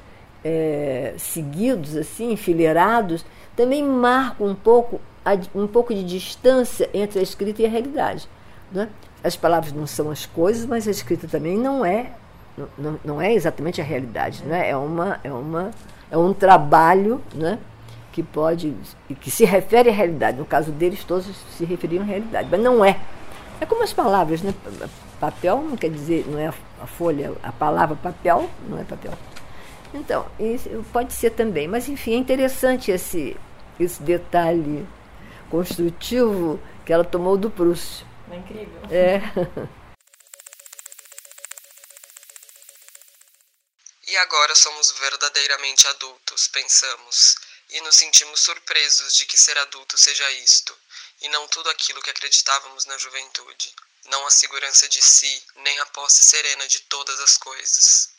é, 0.43 1.13
seguidos, 1.17 1.95
assim, 1.95 2.33
enfileirados, 2.33 3.25
também 3.55 3.83
marcam 3.83 4.47
um 4.47 4.55
pouco, 4.55 4.99
um 5.55 5.67
pouco 5.67 5.93
de 5.93 6.03
distância 6.03 6.89
entre 6.93 7.19
a 7.19 7.21
escrita 7.21 7.61
e 7.61 7.65
a 7.65 7.69
realidade. 7.69 8.27
Né? 8.71 8.89
As 9.23 9.35
palavras 9.35 9.71
não 9.71 9.87
são 9.87 10.11
as 10.11 10.25
coisas, 10.25 10.65
mas 10.65 10.87
a 10.87 10.91
escrita 10.91 11.27
também 11.27 11.57
não 11.57 11.85
é 11.85 12.11
não, 12.77 12.99
não 13.03 13.21
é 13.21 13.33
exatamente 13.33 13.81
a 13.81 13.83
realidade, 13.83 14.43
né? 14.43 14.69
É 14.69 14.75
uma 14.75 15.19
é 15.23 15.31
uma 15.31 15.71
é 16.11 16.17
um 16.17 16.33
trabalho, 16.33 17.21
né? 17.33 17.57
Que 18.11 18.21
pode 18.21 18.75
que 19.19 19.31
se 19.31 19.45
refere 19.45 19.89
à 19.89 19.93
realidade. 19.93 20.37
No 20.37 20.45
caso 20.45 20.71
deles 20.71 21.03
todos 21.03 21.25
se 21.57 21.65
referiam 21.65 22.03
à 22.03 22.05
realidade, 22.05 22.47
mas 22.51 22.61
não 22.61 22.83
é. 22.83 22.99
É 23.59 23.65
como 23.65 23.83
as 23.83 23.93
palavras, 23.93 24.41
né? 24.41 24.53
Papel 25.19 25.61
não 25.61 25.77
quer 25.77 25.89
dizer 25.89 26.25
não 26.27 26.37
é 26.37 26.47
a 26.47 26.85
folha, 26.85 27.31
a 27.41 27.51
palavra 27.51 27.95
papel 27.95 28.49
não 28.67 28.79
é 28.79 28.83
papel. 28.83 29.13
Então, 29.93 30.25
pode 30.91 31.13
ser 31.13 31.29
também, 31.29 31.67
mas 31.67 31.87
enfim, 31.87 32.13
é 32.13 32.17
interessante 32.17 32.91
esse 32.91 33.37
esse 33.79 34.01
detalhe 34.03 34.85
construtivo 35.49 36.59
que 36.85 36.91
ela 36.91 37.03
tomou 37.03 37.37
do 37.37 37.49
Proust. 37.49 38.05
É 38.31 38.35
incrível. 38.35 38.81
É. 38.91 39.19
E 44.05 44.17
agora 44.17 44.53
somos 44.53 44.91
verdadeiramente 44.91 45.87
adultos, 45.87 46.47
pensamos, 46.49 47.35
e 47.69 47.81
nos 47.81 47.95
sentimos 47.95 48.41
surpresos 48.41 49.15
de 49.15 49.25
que 49.25 49.35
ser 49.35 49.57
adulto 49.57 49.97
seja 49.97 50.29
isto, 50.33 50.77
e 51.21 51.29
não 51.29 51.47
tudo 51.47 51.67
aquilo 51.71 51.99
que 51.99 52.11
acreditávamos 52.11 52.85
na 52.85 52.95
juventude. 52.99 53.73
Não 54.05 54.27
a 54.27 54.29
segurança 54.29 54.87
de 54.87 55.01
si, 55.01 55.43
nem 55.55 55.79
a 55.79 55.85
posse 55.87 56.21
serena 56.21 56.67
de 56.67 56.81
todas 56.81 57.19
as 57.21 57.37
coisas. 57.37 58.09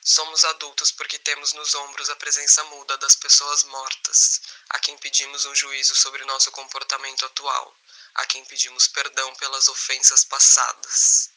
Somos 0.00 0.44
adultos 0.44 0.92
porque 0.92 1.18
temos 1.18 1.52
nos 1.52 1.74
ombros 1.74 2.10
a 2.10 2.16
presença 2.16 2.62
muda 2.64 2.96
das 2.98 3.16
pessoas 3.16 3.64
mortas, 3.64 4.42
a 4.68 4.78
quem 4.78 4.96
pedimos 4.98 5.46
um 5.46 5.54
juízo 5.54 5.96
sobre 5.96 6.24
nosso 6.26 6.52
comportamento 6.52 7.26
atual, 7.26 7.74
a 8.14 8.24
quem 8.26 8.44
pedimos 8.44 8.88
perdão 8.88 9.34
pelas 9.36 9.68
ofensas 9.68 10.24
passadas. 10.24 11.30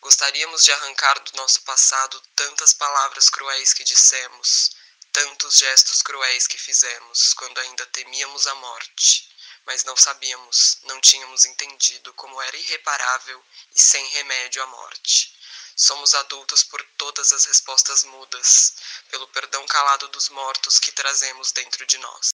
Gostaríamos 0.00 0.62
de 0.64 0.72
arrancar 0.72 1.18
do 1.20 1.36
nosso 1.36 1.62
passado 1.62 2.20
tantas 2.36 2.74
palavras 2.74 3.30
cruéis 3.30 3.72
que 3.72 3.84
dissemos, 3.84 4.76
tantos 5.12 5.56
gestos 5.56 6.02
cruéis 6.02 6.46
que 6.46 6.58
fizemos 6.58 7.32
quando 7.34 7.58
ainda 7.58 7.86
temíamos 7.86 8.46
a 8.46 8.54
morte, 8.56 9.30
mas 9.64 9.84
não 9.84 9.96
sabíamos, 9.96 10.78
não 10.82 11.00
tínhamos 11.00 11.44
entendido 11.46 12.12
como 12.14 12.42
era 12.42 12.56
irreparável 12.56 13.42
e 13.74 13.80
sem 13.80 14.06
remédio 14.08 14.62
a 14.62 14.66
morte. 14.66 15.32
Somos 15.76 16.14
adultos 16.14 16.62
por 16.62 16.84
todas 16.98 17.32
as 17.32 17.46
respostas 17.46 18.04
mudas, 18.04 18.74
pelo 19.10 19.26
perdão 19.28 19.66
calado 19.66 20.06
dos 20.08 20.28
mortos 20.28 20.78
que 20.78 20.92
trazemos 20.92 21.50
dentro 21.50 21.86
de 21.86 21.96
nós. 21.98 22.33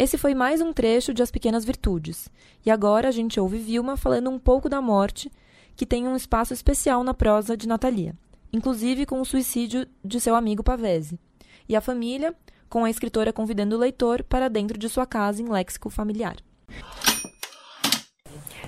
Esse 0.00 0.16
foi 0.16 0.34
mais 0.34 0.62
um 0.62 0.72
trecho 0.72 1.12
de 1.12 1.22
As 1.22 1.30
Pequenas 1.30 1.62
Virtudes. 1.62 2.30
E 2.64 2.70
agora 2.70 3.08
a 3.08 3.10
gente 3.10 3.38
ouve 3.38 3.58
Vilma 3.58 3.98
falando 3.98 4.30
um 4.30 4.38
pouco 4.38 4.66
da 4.66 4.80
morte, 4.80 5.30
que 5.76 5.84
tem 5.84 6.08
um 6.08 6.16
espaço 6.16 6.54
especial 6.54 7.04
na 7.04 7.12
prosa 7.12 7.54
de 7.54 7.68
Natalia, 7.68 8.14
inclusive 8.50 9.04
com 9.04 9.20
o 9.20 9.26
suicídio 9.26 9.86
de 10.02 10.18
seu 10.18 10.34
amigo 10.34 10.64
Pavese. 10.64 11.20
E 11.68 11.76
a 11.76 11.82
família, 11.82 12.34
com 12.66 12.82
a 12.82 12.88
escritora 12.88 13.30
convidando 13.30 13.76
o 13.76 13.78
leitor 13.78 14.22
para 14.22 14.48
dentro 14.48 14.78
de 14.78 14.88
sua 14.88 15.04
casa 15.04 15.42
em 15.42 15.50
léxico 15.50 15.90
familiar. 15.90 16.36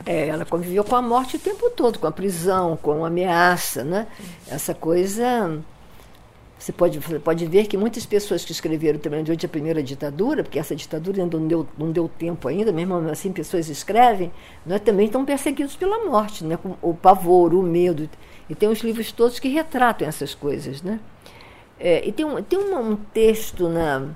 É, 0.04 0.28
ela 0.28 0.44
conviveu 0.44 0.84
com 0.84 0.96
a 0.96 1.00
morte 1.00 1.36
o 1.36 1.40
tempo 1.40 1.70
todo, 1.70 1.98
com 1.98 2.08
a 2.08 2.12
prisão, 2.12 2.76
com 2.76 3.06
a 3.06 3.08
ameaça, 3.08 3.82
né? 3.82 4.06
Essa 4.46 4.74
coisa. 4.74 5.62
Você 6.62 6.70
pode, 6.70 6.96
você 7.00 7.18
pode 7.18 7.44
ver 7.46 7.66
que 7.66 7.76
muitas 7.76 8.06
pessoas 8.06 8.44
que 8.44 8.52
escreveram 8.52 8.96
também 8.96 9.24
durante 9.24 9.44
a 9.44 9.48
primeira 9.48 9.82
ditadura, 9.82 10.44
porque 10.44 10.60
essa 10.60 10.76
ditadura 10.76 11.20
ainda 11.20 11.36
não 11.36 11.48
deu, 11.48 11.68
não 11.76 11.90
deu 11.90 12.08
tempo 12.08 12.46
ainda, 12.46 12.70
mesmo 12.70 12.94
assim 13.10 13.32
pessoas 13.32 13.68
escrevem, 13.68 14.30
né, 14.64 14.78
também 14.78 15.06
estão 15.06 15.24
perseguidos 15.24 15.74
pela 15.74 16.04
morte, 16.04 16.44
né, 16.44 16.56
com 16.56 16.76
o 16.80 16.94
pavor, 16.94 17.52
o 17.52 17.64
medo. 17.64 18.08
E 18.48 18.54
tem 18.54 18.68
os 18.68 18.78
livros 18.78 19.10
todos 19.10 19.40
que 19.40 19.48
retratam 19.48 20.06
essas 20.06 20.36
coisas. 20.36 20.82
Né? 20.82 21.00
É, 21.80 22.06
e 22.06 22.12
tem 22.12 22.24
um, 22.24 22.40
tem 22.40 22.56
um, 22.60 22.92
um 22.92 22.94
texto 22.94 23.68
na, 23.68 24.10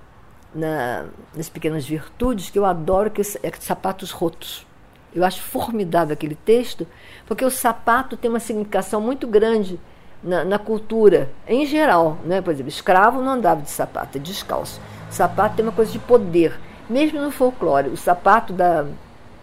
na, 0.54 1.06
nas 1.34 1.48
Pequenas 1.48 1.84
Virtudes 1.84 2.48
que 2.48 2.60
eu 2.60 2.64
adoro, 2.64 3.10
que 3.10 3.22
é 3.22 3.52
Sapatos 3.58 4.12
Rotos. 4.12 4.64
Eu 5.12 5.24
acho 5.24 5.42
formidável 5.42 6.12
aquele 6.12 6.36
texto, 6.36 6.86
porque 7.26 7.44
o 7.44 7.50
sapato 7.50 8.16
tem 8.16 8.30
uma 8.30 8.38
significação 8.38 9.00
muito 9.00 9.26
grande 9.26 9.80
na, 10.22 10.44
na, 10.44 10.58
cultura, 10.58 11.30
em 11.46 11.66
geral. 11.66 12.18
Né? 12.24 12.40
Por 12.40 12.52
exemplo, 12.52 12.68
escravo 12.68 13.22
não 13.22 13.32
andava 13.32 13.62
de 13.62 13.70
sapato, 13.70 14.18
é 14.18 14.20
descalço. 14.20 14.80
O 15.10 15.12
sapato 15.12 15.56
tem 15.56 15.64
uma 15.64 15.72
coisa 15.72 15.92
de 15.92 15.98
poder. 15.98 16.58
Mesmo 16.88 17.20
no 17.20 17.30
folclore, 17.30 17.88
o 17.88 17.96
sapato 17.96 18.52
da 18.52 18.86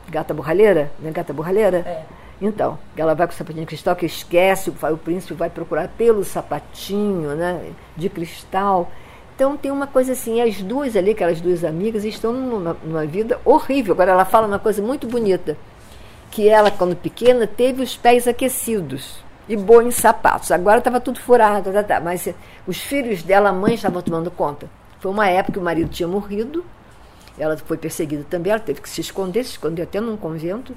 gata 0.10 0.34
borralheira, 0.34 0.92
né? 1.00 1.12
Gata 1.12 1.34
borralheira? 1.34 1.78
É. 1.80 2.04
Então, 2.42 2.78
ela 2.98 3.14
vai 3.14 3.28
com 3.28 3.34
o 3.34 3.36
sapatinho 3.36 3.62
de 3.62 3.68
cristal, 3.68 3.96
que 3.96 4.06
esquece, 4.06 4.70
o 4.70 4.98
príncipe 4.98 5.34
vai 5.34 5.50
procurar 5.50 5.88
pelo 5.90 6.24
sapatinho 6.24 7.36
né, 7.36 7.72
de 7.96 8.10
cristal. 8.10 8.92
Então 9.34 9.56
tem 9.56 9.72
uma 9.72 9.88
coisa 9.88 10.12
assim, 10.12 10.42
as 10.42 10.62
duas 10.62 10.96
ali, 10.96 11.12
aquelas 11.12 11.40
duas 11.40 11.64
amigas, 11.64 12.04
estão 12.04 12.34
numa, 12.34 12.78
numa 12.84 13.06
vida 13.06 13.40
horrível. 13.46 13.94
Agora 13.94 14.12
ela 14.12 14.26
fala 14.26 14.46
uma 14.46 14.60
coisa 14.60 14.82
muito 14.82 15.08
bonita, 15.08 15.58
que 16.30 16.50
ela, 16.50 16.70
quando 16.70 16.96
pequena, 16.96 17.48
teve 17.48 17.82
os 17.82 17.96
pés 17.96 18.28
aquecidos 18.28 19.23
e 19.48 19.56
boa 19.56 19.84
em 19.84 19.92
sapatos. 19.92 20.52
Agora 20.52 20.78
estava 20.78 21.00
tudo 21.00 21.20
furado, 21.20 21.72
tá, 21.72 21.84
tá, 21.84 22.00
mas 22.00 22.28
os 22.66 22.78
filhos 22.78 23.24
dela, 23.24 23.50
a 23.50 23.54
mãe 23.54 23.74
estava 23.74 24.02
tomando 24.02 24.32
conta. 24.32 24.70
Foi 25.00 25.12
uma 25.12 25.28
época 25.28 25.54
que 25.54 25.60
o 25.60 25.64
marido 25.64 25.90
tinha 25.90 26.08
morrido, 26.08 26.66
ela 27.38 27.58
foi 27.58 27.78
perseguida 27.78 28.26
também, 28.30 28.52
ela 28.52 28.60
teve 28.60 28.82
que 28.82 28.90
se 28.90 29.02
esconder, 29.02 29.44
se 29.44 29.52
esconder 29.52 29.84
até 29.84 30.00
num 30.00 30.16
convento. 30.16 30.76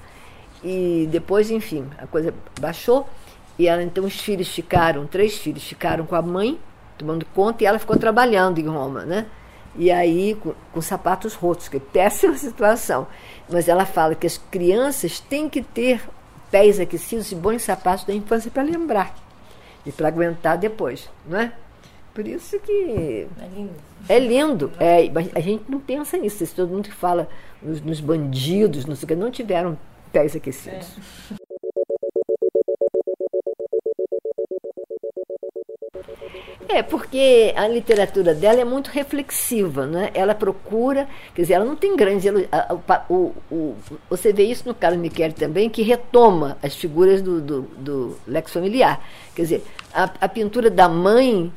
E 0.64 1.08
depois, 1.11 1.50
enfim, 1.50 1.87
a 1.99 2.06
coisa 2.06 2.35
baixou. 2.61 3.08
E 3.58 3.68
ela, 3.68 3.82
então 3.82 4.04
os 4.04 4.20
filhos 4.20 4.49
ficaram, 4.49 5.06
três 5.06 5.37
filhos 5.37 5.62
ficaram 5.62 6.04
com 6.06 6.14
a 6.14 6.23
mãe 6.23 6.58
tomando 6.96 7.26
conta, 7.26 7.62
e 7.62 7.66
ela 7.66 7.78
ficou 7.78 7.96
trabalhando 7.96 8.58
em 8.58 8.66
Roma, 8.66 9.04
né? 9.04 9.26
E 9.78 9.90
aí, 9.90 10.35
com, 10.40 10.54
com 10.73 10.80
sapatos 10.80 11.35
rotos, 11.35 11.68
que 11.68 11.76
é 11.76 11.80
péssima 11.80 12.35
situação. 12.38 13.06
Mas 13.49 13.68
ela 13.68 13.85
fala 13.85 14.14
que 14.14 14.26
as 14.26 14.38
crianças 14.38 15.20
têm 15.20 15.49
que 15.49 15.62
ter 15.62 16.00
pés 16.57 16.81
aquecidos 16.81 17.31
e 17.31 17.35
bons 17.35 17.61
sapatos 17.61 18.07
da 18.07 18.15
infância 18.15 18.51
para 18.51 18.63
lembrar 18.63 19.15
e 19.85 19.93
para 19.93 20.09
aguentar 20.09 20.57
depois, 20.57 21.11
não 21.29 21.39
é? 21.39 21.53
Por 22.15 22.27
isso 22.27 22.59
que. 22.61 23.29
É 23.39 23.49
lindo. 23.55 23.75
É 24.09 24.19
lindo. 24.19 24.73
É, 24.81 25.11
a 25.35 25.41
gente 25.41 25.65
não 25.69 25.79
pensa 25.79 26.17
nisso. 26.17 26.47
Todo 26.57 26.71
mundo 26.71 26.85
que 26.85 26.95
fala 26.95 27.29
nos, 27.61 27.83
nos 27.83 28.01
bandidos, 28.01 28.87
não 28.87 28.97
sei 28.97 29.05
o 29.05 29.09
que, 29.09 29.15
não 29.15 29.31
tiveram 29.31 29.79
pés 30.11 30.35
aquecidos. 30.35 30.97
É. 31.31 31.46
É, 36.69 36.83
porque 36.83 37.55
a 37.57 37.69
literatura 37.69 38.35
dela 38.35 38.61
é 38.61 38.65
muito 38.65 38.91
reflexiva, 38.91 39.87
né? 39.87 40.11
Ela 40.15 40.35
procura, 40.35 41.09
quer 41.35 41.43
dizer, 41.43 41.55
ela 41.55 41.65
não 41.65 41.76
tem 41.76 41.95
grandes. 41.95 42.31
O, 43.09 43.33
o, 43.50 43.76
você 44.11 44.33
vê 44.33 44.45
isso 44.45 44.67
no 44.67 44.75
Carlos 44.75 45.00
Michele 45.00 45.33
também, 45.33 45.71
que 45.71 45.83
retoma 45.83 46.59
as 46.62 46.75
figuras 46.75 47.23
do, 47.23 47.41
do, 47.41 47.62
do 47.62 48.19
Lex 48.26 48.53
familiar. 48.53 49.00
Quer 49.35 49.43
dizer, 49.43 49.65
a, 49.95 50.11
a 50.21 50.29
pintura 50.29 50.69
da 50.69 50.88
mãe 50.88 51.53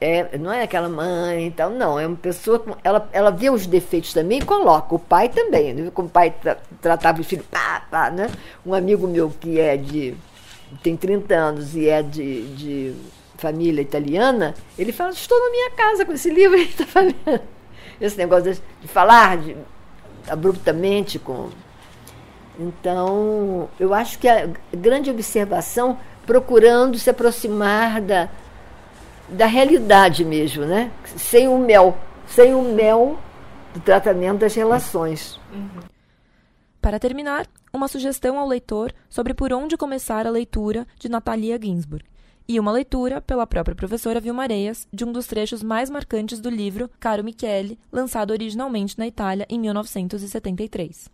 é, 0.00 0.38
não 0.38 0.50
é 0.50 0.62
aquela 0.62 0.88
mãe 0.88 1.48
e 1.48 1.50
tal, 1.50 1.70
não. 1.70 2.00
É 2.00 2.06
uma 2.06 2.16
pessoa. 2.16 2.64
Ela, 2.82 3.08
ela 3.12 3.30
vê 3.30 3.50
os 3.50 3.66
defeitos 3.66 4.14
também 4.14 4.38
e 4.38 4.44
coloca. 4.44 4.94
O 4.94 4.98
pai 4.98 5.28
também. 5.28 5.74
Né? 5.74 5.90
Como 5.92 6.08
o 6.08 6.10
pai 6.10 6.30
tra, 6.30 6.56
tratava 6.80 7.20
o 7.20 7.24
filho, 7.24 7.44
pá, 7.50 7.86
pá, 7.90 8.10
né? 8.10 8.30
Um 8.64 8.72
amigo 8.72 9.06
meu 9.06 9.28
que 9.28 9.60
é 9.60 9.76
de. 9.76 10.16
tem 10.82 10.96
30 10.96 11.34
anos 11.34 11.76
e 11.76 11.88
é 11.88 12.02
de, 12.02 12.46
de 12.54 12.94
família 13.40 13.80
italiana, 13.80 14.54
ele 14.78 14.92
fala: 14.92 15.10
Estou 15.10 15.38
na 15.40 15.50
minha 15.50 15.70
casa 15.72 16.04
com 16.04 16.12
esse 16.12 16.30
livro. 16.30 16.56
Ele 16.60 16.68
está 16.68 16.86
falando. 16.86 17.40
Esse 18.00 18.16
negócio 18.16 18.56
de 18.80 18.88
falar 18.88 19.38
de, 19.38 19.56
abruptamente 20.28 21.18
com. 21.18 21.48
Então, 22.58 23.68
eu 23.78 23.94
acho 23.94 24.18
que 24.18 24.28
a 24.28 24.48
grande 24.72 25.10
observação, 25.10 25.98
procurando 26.26 26.98
se 26.98 27.08
aproximar 27.08 28.02
da, 28.02 28.28
da 29.28 29.46
realidade 29.46 30.24
mesmo, 30.24 30.64
né? 30.66 30.90
Sem 31.16 31.48
o 31.48 31.58
mel, 31.58 31.96
sem 32.26 32.54
o 32.54 32.62
mel 32.62 33.18
do 33.72 33.80
tratamento 33.80 34.40
das 34.40 34.54
relações. 34.54 35.40
Para 36.82 36.98
terminar, 36.98 37.46
uma 37.72 37.88
sugestão 37.88 38.38
ao 38.38 38.46
leitor 38.46 38.92
sobre 39.08 39.32
por 39.32 39.52
onde 39.52 39.76
começar 39.76 40.26
a 40.26 40.30
leitura 40.30 40.86
de 40.98 41.08
Natalia 41.08 41.58
Ginsburg 41.60 42.04
e 42.50 42.58
uma 42.58 42.72
leitura, 42.72 43.20
pela 43.20 43.46
própria 43.46 43.76
professora 43.76 44.18
Vilma 44.18 44.42
Areias, 44.42 44.88
de 44.92 45.04
um 45.04 45.12
dos 45.12 45.28
trechos 45.28 45.62
mais 45.62 45.88
marcantes 45.88 46.40
do 46.40 46.50
livro 46.50 46.90
Caro 46.98 47.22
Michele, 47.22 47.78
lançado 47.92 48.32
originalmente 48.32 48.98
na 48.98 49.06
Itália 49.06 49.46
em 49.48 49.56
1973. 49.56 51.08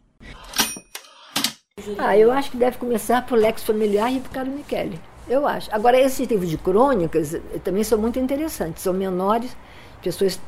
Ah, 1.98 2.16
eu 2.16 2.32
acho 2.32 2.50
que 2.50 2.56
deve 2.56 2.78
começar 2.78 3.26
por 3.26 3.38
Lex 3.38 3.62
Familiar 3.64 4.10
e 4.10 4.20
por 4.20 4.30
Caro 4.30 4.50
Michele. 4.50 4.98
Eu 5.28 5.46
acho. 5.46 5.68
Agora, 5.74 6.00
esses 6.00 6.26
livros 6.26 6.48
de 6.48 6.56
crônicas 6.56 7.36
também 7.62 7.84
são 7.84 7.98
muito 7.98 8.18
interessantes. 8.18 8.82
São 8.82 8.94
menores, 8.94 9.54
pessoas 10.02 10.40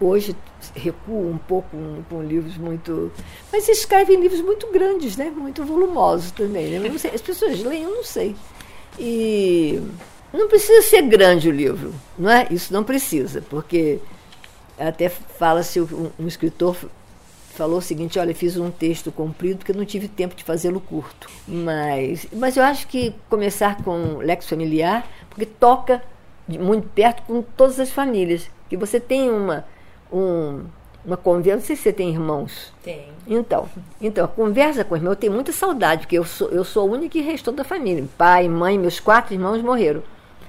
hoje 0.00 0.34
recuo 0.74 1.30
um 1.30 1.38
pouco 1.38 1.68
com 2.10 2.22
livros 2.24 2.56
muito. 2.56 3.12
Mas 3.52 3.68
escrevem 3.68 4.20
livros 4.20 4.40
muito 4.40 4.66
grandes, 4.72 5.16
né? 5.16 5.30
muito 5.30 5.64
volumosos 5.64 6.32
também. 6.32 6.76
Né? 6.76 6.90
As 7.14 7.22
pessoas 7.22 7.62
leem, 7.62 7.84
eu 7.84 7.90
não 7.90 8.02
sei. 8.02 8.34
E 8.98 9.80
não 10.38 10.48
precisa 10.48 10.82
ser 10.82 11.02
grande 11.02 11.48
o 11.48 11.52
livro, 11.52 11.94
não 12.18 12.30
é? 12.30 12.46
Isso 12.50 12.72
não 12.72 12.82
precisa, 12.82 13.42
porque 13.48 14.00
até 14.78 15.08
fala-se, 15.08 15.80
um, 15.80 16.10
um 16.18 16.26
escritor 16.26 16.76
falou 17.54 17.78
o 17.78 17.82
seguinte, 17.82 18.18
olha, 18.18 18.34
fiz 18.34 18.56
um 18.56 18.70
texto 18.70 19.12
comprido 19.12 19.58
porque 19.58 19.72
não 19.72 19.84
tive 19.84 20.08
tempo 20.08 20.34
de 20.34 20.42
fazê-lo 20.42 20.80
curto. 20.80 21.30
Mas, 21.46 22.26
mas 22.32 22.56
eu 22.56 22.64
acho 22.64 22.88
que 22.88 23.14
começar 23.30 23.82
com 23.82 24.18
Lex 24.18 24.48
Familiar, 24.48 25.06
porque 25.30 25.46
toca 25.46 26.02
muito 26.48 26.88
perto 26.88 27.22
com 27.22 27.40
todas 27.40 27.78
as 27.78 27.90
famílias. 27.90 28.50
Que 28.68 28.76
você 28.76 28.98
tem 28.98 29.30
uma, 29.30 29.64
um, 30.12 30.64
uma 31.04 31.16
conversa, 31.16 31.58
não 31.58 31.64
sei 31.64 31.76
se 31.76 31.82
você 31.82 31.92
tem 31.92 32.10
irmãos. 32.10 32.72
Tem. 32.82 33.06
Então, 33.26 33.68
então, 34.00 34.26
conversa 34.26 34.84
com 34.84 34.94
o 34.94 34.98
irmão, 34.98 35.12
eu 35.12 35.16
tenho 35.16 35.32
muita 35.32 35.52
saudade, 35.52 36.02
porque 36.02 36.18
eu 36.18 36.24
sou, 36.24 36.48
eu 36.48 36.64
sou 36.64 36.82
a 36.82 36.92
única 36.92 37.10
que 37.10 37.20
restou 37.20 37.54
da 37.54 37.62
família. 37.62 38.04
Pai, 38.18 38.48
mãe, 38.48 38.76
meus 38.76 38.98
quatro 38.98 39.32
irmãos 39.32 39.62
morreram. 39.62 40.02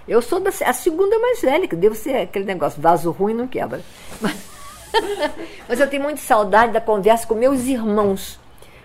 Eu 0.07 0.21
sou 0.21 0.39
da, 0.39 0.49
a 0.49 0.73
segunda 0.73 1.17
mais 1.19 1.41
velha, 1.41 1.67
que 1.67 1.75
devo 1.75 1.95
ser 1.95 2.15
aquele 2.15 2.45
negócio, 2.45 2.81
vaso 2.81 3.11
ruim 3.11 3.33
não 3.33 3.47
quebra. 3.47 3.81
Mas, 4.21 4.55
Mas 5.67 5.79
eu 5.79 5.89
tenho 5.89 6.03
muita 6.03 6.21
saudade 6.21 6.71
da 6.73 6.81
conversa 6.81 7.27
com 7.27 7.35
meus 7.35 7.65
irmãos. 7.65 8.39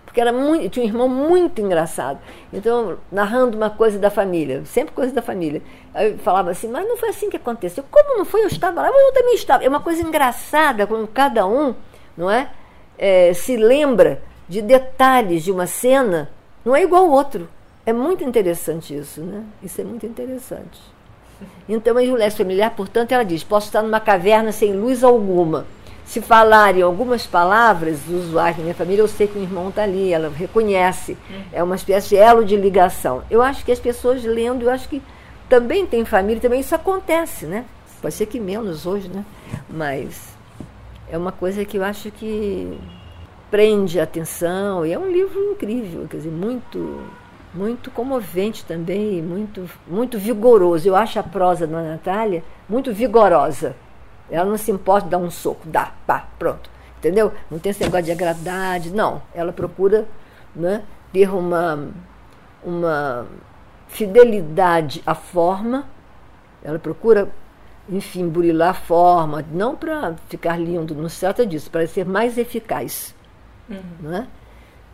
Porque 0.04 0.20
era 0.20 0.32
muito, 0.32 0.68
tinha 0.70 0.84
um 0.84 0.88
irmão 0.88 1.08
muito 1.08 1.60
engraçado. 1.60 2.18
Então, 2.52 2.98
narrando 3.12 3.56
uma 3.56 3.70
coisa 3.70 3.96
da 3.96 4.10
família, 4.10 4.64
sempre 4.64 4.92
coisa 4.92 5.12
da 5.12 5.22
família. 5.22 5.62
Eu 5.94 6.18
falava 6.18 6.50
assim, 6.50 6.66
mas 6.66 6.86
não 6.86 6.96
foi 6.96 7.10
assim 7.10 7.30
que 7.30 7.36
aconteceu. 7.36 7.84
Como 7.88 8.18
não 8.18 8.24
foi? 8.24 8.42
Eu 8.42 8.48
estava 8.48 8.82
lá, 8.82 8.90
mas 8.90 9.02
eu 9.02 9.12
também 9.12 9.34
estava. 9.34 9.62
É 9.62 9.68
uma 9.68 9.80
coisa 9.80 10.02
engraçada 10.02 10.84
quando 10.84 11.06
cada 11.06 11.46
um, 11.46 11.76
não 12.16 12.28
é? 12.28 12.50
é 12.98 13.32
se 13.34 13.56
lembra 13.56 14.20
de 14.48 14.60
detalhes 14.60 15.44
de 15.44 15.52
uma 15.52 15.68
cena, 15.68 16.28
não 16.64 16.74
é 16.74 16.82
igual 16.82 17.04
ao 17.04 17.10
outro. 17.10 17.48
É 17.86 17.92
muito 17.92 18.24
interessante 18.24 18.96
isso, 18.96 19.20
né? 19.20 19.44
Isso 19.62 19.80
é 19.80 19.84
muito 19.84 20.04
interessante. 20.06 20.80
Então, 21.68 21.96
a 21.96 22.04
Juliette 22.04 22.36
Familiar, 22.36 22.70
portanto, 22.70 23.12
ela 23.12 23.24
diz: 23.24 23.42
posso 23.44 23.66
estar 23.66 23.82
numa 23.82 24.00
caverna 24.00 24.52
sem 24.52 24.72
luz 24.72 25.04
alguma 25.04 25.66
se 26.10 26.20
falarem 26.20 26.82
algumas 26.82 27.24
palavras 27.24 28.00
usuários 28.08 28.56
da 28.56 28.62
minha 28.64 28.74
família, 28.74 29.00
eu 29.00 29.06
sei 29.06 29.28
que 29.28 29.38
o 29.38 29.42
irmão 29.42 29.68
está 29.68 29.84
ali, 29.84 30.12
ela 30.12 30.28
reconhece. 30.28 31.12
Uhum. 31.12 31.42
É 31.52 31.62
uma 31.62 31.76
espécie 31.76 32.08
de 32.08 32.16
elo 32.16 32.44
de 32.44 32.56
ligação. 32.56 33.22
Eu 33.30 33.40
acho 33.40 33.64
que 33.64 33.70
as 33.70 33.78
pessoas 33.78 34.24
lendo, 34.24 34.64
eu 34.64 34.70
acho 34.70 34.88
que 34.88 35.00
também 35.48 35.86
tem 35.86 36.04
família, 36.04 36.40
também 36.40 36.58
isso 36.58 36.74
acontece, 36.74 37.46
né? 37.46 37.64
Pode 38.02 38.12
ser 38.12 38.26
que 38.26 38.40
menos 38.40 38.86
hoje, 38.86 39.08
né? 39.08 39.24
Mas 39.68 40.34
é 41.08 41.16
uma 41.16 41.30
coisa 41.30 41.64
que 41.64 41.76
eu 41.76 41.84
acho 41.84 42.10
que 42.10 42.76
prende 43.48 44.00
a 44.00 44.02
atenção 44.02 44.84
e 44.84 44.92
é 44.92 44.98
um 44.98 45.12
livro 45.12 45.52
incrível, 45.52 46.08
quer 46.10 46.16
dizer, 46.16 46.32
muito 46.32 47.04
muito 47.52 47.90
comovente 47.90 48.64
também, 48.64 49.22
muito 49.22 49.68
muito 49.86 50.18
vigoroso. 50.18 50.88
Eu 50.88 50.96
acho 50.96 51.18
a 51.18 51.22
prosa 51.22 51.66
da 51.66 51.82
Natália 51.82 52.44
muito 52.68 52.92
vigorosa. 52.92 53.74
Ela 54.30 54.48
não 54.48 54.56
se 54.56 54.70
importa 54.70 55.04
de 55.04 55.10
dar 55.10 55.18
um 55.18 55.30
soco, 55.30 55.66
dá, 55.66 55.92
pá, 56.06 56.28
pronto. 56.38 56.70
Entendeu? 56.98 57.32
Não 57.50 57.58
tem 57.58 57.70
esse 57.70 57.82
negócio 57.82 58.04
de 58.04 58.12
agradade, 58.12 58.90
não. 58.90 59.22
Ela 59.34 59.52
procura 59.52 60.06
né, 60.54 60.82
ter 61.12 61.28
uma, 61.30 61.88
uma 62.62 63.26
fidelidade 63.88 65.02
à 65.04 65.14
forma, 65.14 65.86
ela 66.62 66.78
procura, 66.78 67.28
enfim, 67.88 68.28
burilar 68.28 68.70
a 68.70 68.74
forma, 68.74 69.44
não 69.50 69.74
para 69.74 70.14
ficar 70.28 70.58
lindo, 70.58 70.94
não 70.94 71.08
se 71.08 71.20
trata 71.20 71.44
disso, 71.44 71.70
para 71.70 71.86
ser 71.86 72.04
mais 72.04 72.38
eficaz. 72.38 73.14
Uhum. 73.68 73.80
Né? 74.00 74.28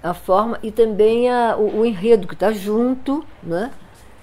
A 0.06 0.14
forma 0.14 0.58
e 0.62 0.70
também 0.70 1.28
a, 1.28 1.56
o, 1.56 1.80
o 1.80 1.84
enredo 1.84 2.28
que 2.28 2.34
está 2.34 2.52
junto, 2.52 3.24
né? 3.42 3.72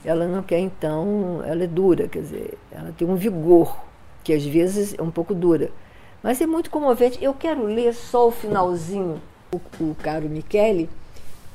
ela 0.06 0.28
não 0.28 0.44
quer 0.44 0.60
então, 0.60 1.42
ela 1.46 1.64
é 1.64 1.68
dura, 1.68 2.08
quer 2.08 2.22
dizer, 2.22 2.58
ela 2.72 2.94
tem 2.98 3.08
um 3.08 3.16
vigor 3.16 3.76
que 4.24 4.34
às 4.34 4.46
vezes 4.46 4.96
é 4.98 5.02
um 5.02 5.12
pouco 5.12 5.34
dura. 5.34 5.72
Mas 6.22 6.40
é 6.40 6.46
muito 6.46 6.70
comovente. 6.70 7.22
Eu 7.22 7.34
quero 7.34 7.66
ler 7.66 7.94
só 7.94 8.28
o 8.28 8.32
finalzinho. 8.32 9.22
O, 9.52 9.60
o 9.84 9.96
caro 9.96 10.30
Michele, 10.30 10.90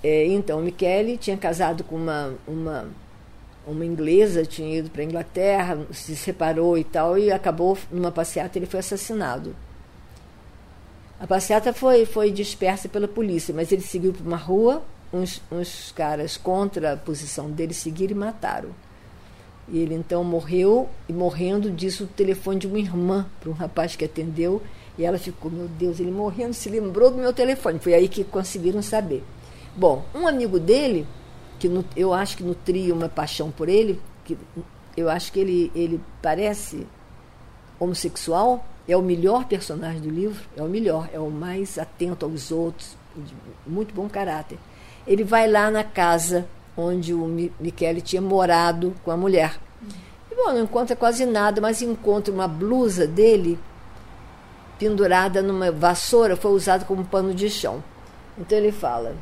é, 0.03 0.27
então, 0.27 0.61
Michele 0.61 1.17
tinha 1.17 1.37
casado 1.37 1.83
com 1.83 1.97
uma, 1.97 2.35
uma, 2.47 2.87
uma 3.67 3.85
inglesa, 3.85 4.45
tinha 4.45 4.79
ido 4.79 4.91
para 4.91 5.03
a 5.03 5.05
Inglaterra, 5.05 5.79
se 5.91 6.15
separou 6.15 6.79
e 6.79 6.85
tal, 6.85 7.19
e 7.19 7.33
acabou 7.33 7.77
numa 7.91 8.13
passeata, 8.13 8.59
ele 8.59 8.67
foi 8.67 8.81
assassinado. 8.81 9.57
A 11.21 11.27
passeata 11.27 11.73
foi, 11.73 12.07
foi 12.07 12.31
dispersa 12.31 12.89
pela 12.89 13.09
polícia, 13.09 13.53
mas 13.53 13.73
ele 13.73 13.83
seguiu 13.83 14.13
para 14.13 14.25
uma 14.25 14.37
rua, 14.37 14.83
uns, 15.13 15.43
uns 15.51 15.91
caras 15.93 16.37
contra 16.37 16.93
a 16.93 16.97
posição 16.97 17.51
dele 17.51 17.75
seguiram 17.75 18.13
e 18.13 18.19
mataram. 18.19 18.71
E 19.67 19.79
ele 19.79 19.95
então 19.95 20.23
morreu, 20.23 20.89
e 21.09 21.13
morrendo, 21.13 21.71
disse 21.71 22.03
o 22.03 22.07
telefone 22.07 22.61
de 22.61 22.67
uma 22.67 22.79
irmã 22.79 23.27
para 23.41 23.51
um 23.51 23.53
rapaz 23.53 23.97
que 23.97 24.05
atendeu. 24.05 24.63
E 24.97 25.05
ela 25.05 25.19
ficou, 25.19 25.51
meu 25.51 25.69
Deus, 25.69 26.01
ele 26.01 26.11
morrendo, 26.11 26.55
se 26.55 26.71
lembrou 26.71 27.11
do 27.11 27.19
meu 27.19 27.33
telefone. 27.33 27.79
Foi 27.79 27.95
aí 27.95 28.09
que 28.09 28.25
conseguiram 28.25 28.81
saber. 28.81 29.23
Bom, 29.77 30.05
um 30.15 30.27
amigo 30.27 30.59
dele, 30.59 31.07
que 31.59 31.71
eu 31.97 32.15
acho 32.15 32.37
que 32.37 32.43
nutria 32.43 32.95
uma 32.95 33.09
paixão 33.09 33.51
por 33.51 33.69
ele, 33.69 34.01
que 34.25 34.39
eu 34.97 35.09
acho 35.09 35.33
que 35.33 35.39
ele, 35.39 35.71
ele 35.75 36.01
parece 36.23 36.87
homossexual, 37.79 38.65
é 38.89 38.97
o 38.97 39.03
melhor 39.03 39.45
personagem 39.45 40.01
do 40.01 40.09
livro, 40.09 40.43
é 40.57 40.63
o 40.63 40.69
melhor, 40.69 41.11
é 41.13 41.21
o 41.21 41.31
mais 41.31 41.79
atento 41.79 42.25
aos 42.25 42.51
outros, 42.51 42.97
de 43.15 43.35
muito 43.67 43.95
bom 43.95 44.09
caráter. 44.09 44.59
Ele 45.07 45.23
vai 45.23 45.47
lá 45.47 45.71
na 45.71 45.85
casa 45.85 46.47
onde 46.75 47.13
o 47.13 47.27
Michele 47.61 48.01
tinha 48.01 48.23
morado 48.23 48.95
com 49.05 49.11
a 49.11 49.17
mulher. 49.17 49.59
E, 50.31 50.35
bom, 50.35 50.53
não 50.53 50.63
encontra 50.63 50.97
quase 50.97 51.27
nada, 51.27 51.61
mas 51.61 51.83
encontra 51.83 52.33
uma 52.33 52.49
blusa 52.49 53.07
dele 53.07 53.59
pendurada 54.79 55.43
numa 55.43 55.71
vassoura, 55.71 56.37
foi 56.37 56.53
usada 56.53 56.85
como 56.85 57.05
pano 57.05 57.35
de 57.35 57.51
chão. 57.51 57.83
Então 58.39 58.57
ele 58.57 58.73
fala: 58.73 59.17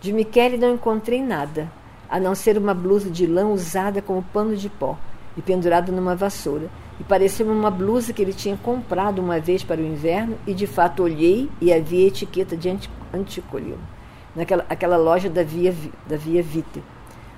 De 0.00 0.12
Michele 0.12 0.56
não 0.56 0.74
encontrei 0.74 1.20
nada, 1.20 1.70
a 2.08 2.18
não 2.18 2.34
ser 2.34 2.56
uma 2.56 2.72
blusa 2.72 3.10
de 3.10 3.26
lã 3.26 3.48
usada 3.48 4.00
como 4.00 4.22
pano 4.22 4.56
de 4.56 4.70
pó 4.70 4.96
e 5.36 5.42
pendurada 5.42 5.92
numa 5.92 6.14
vassoura. 6.14 6.70
E 6.98 7.04
parecia 7.04 7.44
uma 7.44 7.70
blusa 7.70 8.12
que 8.12 8.22
ele 8.22 8.32
tinha 8.32 8.56
comprado 8.56 9.20
uma 9.20 9.38
vez 9.38 9.62
para 9.62 9.80
o 9.80 9.84
inverno, 9.84 10.38
e 10.46 10.54
de 10.54 10.66
fato 10.66 11.02
olhei 11.02 11.50
e 11.60 11.72
havia 11.72 12.08
etiqueta 12.08 12.56
de 12.56 12.68
anticolino 13.12 13.96
naquela 14.36 14.66
aquela 14.68 14.96
loja 14.98 15.30
da 15.30 15.42
Via, 15.42 15.74
da 16.06 16.16
Via 16.16 16.42
Vite. 16.42 16.82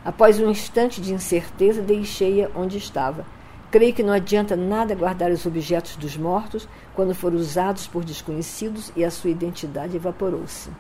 Após 0.04 0.40
um 0.40 0.50
instante 0.50 1.00
de 1.00 1.14
incerteza, 1.14 1.80
deixei-a 1.80 2.50
onde 2.54 2.76
estava. 2.76 3.24
Creio 3.70 3.92
que 3.92 4.02
não 4.02 4.12
adianta 4.12 4.56
nada 4.56 4.94
guardar 4.94 5.30
os 5.30 5.44
objetos 5.44 5.96
dos 5.96 6.16
mortos 6.16 6.66
quando 6.94 7.14
foram 7.14 7.36
usados 7.36 7.86
por 7.86 8.04
desconhecidos 8.04 8.90
e 8.96 9.04
a 9.04 9.10
sua 9.10 9.30
identidade 9.30 9.96
evaporou-se. 9.96 10.70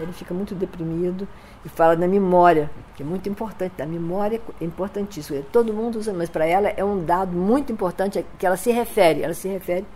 Ele 0.00 0.12
fica 0.12 0.32
muito 0.32 0.54
deprimido 0.54 1.26
e 1.64 1.68
fala 1.68 1.96
da 1.96 2.06
memória, 2.06 2.70
que 2.94 3.02
é 3.02 3.06
muito 3.06 3.28
importante. 3.28 3.80
A 3.80 3.86
memória 3.86 4.40
é 4.60 4.64
importantíssima. 4.64 5.42
Todo 5.52 5.72
mundo 5.72 5.98
usa, 5.98 6.12
mas 6.12 6.28
para 6.28 6.46
ela 6.46 6.68
é 6.68 6.84
um 6.84 7.04
dado 7.04 7.36
muito 7.36 7.72
importante 7.72 8.24
que 8.38 8.46
ela 8.46 8.56
se 8.56 8.70
refere. 8.70 9.22
Ela 9.22 9.34
se 9.34 9.48
refere 9.48 9.86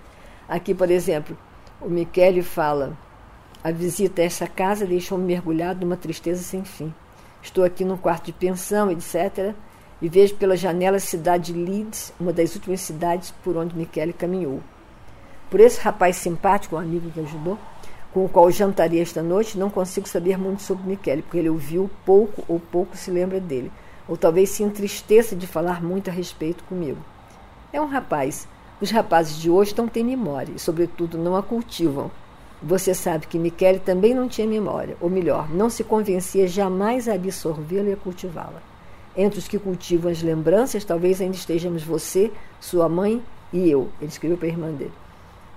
aqui, 0.49 0.75
por 0.75 0.91
exemplo, 0.91 1.37
o 1.81 1.89
Michele 1.89 2.43
fala 2.43 2.97
a 3.63 3.71
visita 3.71 4.23
a 4.23 4.25
essa 4.25 4.47
casa 4.47 4.87
deixou-me 4.87 5.25
mergulhado 5.25 5.85
numa 5.85 5.97
tristeza 5.97 6.43
sem 6.43 6.65
fim. 6.65 6.93
Estou 7.43 7.63
aqui 7.63 7.85
num 7.85 7.97
quarto 7.97 8.27
de 8.27 8.33
pensão, 8.33 8.91
etc., 8.91 9.55
e 10.01 10.09
vejo 10.09 10.35
pela 10.37 10.57
janela 10.57 10.97
a 10.97 11.01
cidade 11.01 11.53
de 11.53 11.59
Leeds, 11.59 12.11
uma 12.19 12.33
das 12.33 12.55
últimas 12.55 12.81
cidades 12.81 13.35
por 13.45 13.59
onde 13.59 13.77
Michele 13.77 14.15
caminhou. 14.15 14.63
Por 15.51 15.61
esse 15.61 15.79
rapaz 15.79 16.17
simpático, 16.17 16.77
um 16.77 16.79
amigo 16.79 17.11
que 17.11 17.21
ajudou, 17.21 17.59
com 18.13 18.25
o 18.25 18.29
qual 18.29 18.51
jantaria 18.51 19.03
esta 19.03 19.23
noite, 19.23 19.59
não 19.59 19.71
consigo 19.71 20.09
saber 20.09 20.37
muito 20.37 20.63
sobre 20.63 20.89
Michele, 20.89 21.23
porque 21.23 21.39
ele 21.39 21.49
ouviu 21.49 21.89
pouco 22.05 22.45
ou 22.49 22.59
pouco 22.59 22.97
se 22.97 23.11
lembra 23.11 23.39
dele, 23.39 23.71
ou 24.09 24.17
talvez 24.17 24.51
se 24.51 24.63
entristeça 24.63 25.37
de 25.37 25.47
falar 25.47 25.83
muito 25.83 26.11
a 26.11 26.13
respeito 26.13 26.65
comigo. 26.65 26.99
É 27.73 27.81
um 27.81 27.87
rapaz. 27.87 28.49
Os 28.81 28.91
rapazes 28.91 29.37
de 29.37 29.51
hoje 29.51 29.75
não 29.77 29.87
têm 29.87 30.03
memória 30.03 30.53
e, 30.57 30.59
sobretudo, 30.59 31.19
não 31.19 31.37
a 31.37 31.43
cultivam. 31.43 32.11
Você 32.63 32.95
sabe 32.95 33.27
que 33.27 33.39
Michele 33.39 33.79
também 33.79 34.15
não 34.15 34.29
tinha 34.29 34.47
memória, 34.47 34.97
ou 35.01 35.09
melhor, 35.09 35.49
não 35.49 35.71
se 35.71 35.85
convencia 35.85 36.49
jamais 36.49 37.09
a 37.09 37.15
absorvê-la 37.15 37.91
e 37.91 37.93
a 37.93 37.97
cultivá-la. 37.97 38.61
Entre 39.17 39.39
os 39.39 39.47
que 39.47 39.59
cultivam 39.59 40.11
as 40.11 40.23
lembranças, 40.23 40.85
talvez 40.85 41.21
ainda 41.21 41.37
estejamos 41.37 41.83
você, 41.83 42.31
sua 42.61 42.89
mãe 42.89 43.23
e 43.53 43.71
eu. 43.71 43.89
Ele 44.01 44.11
escreveu 44.11 44.37
para 44.37 44.49
a 44.49 44.51
irmã 44.51 44.71
dele. 44.73 44.93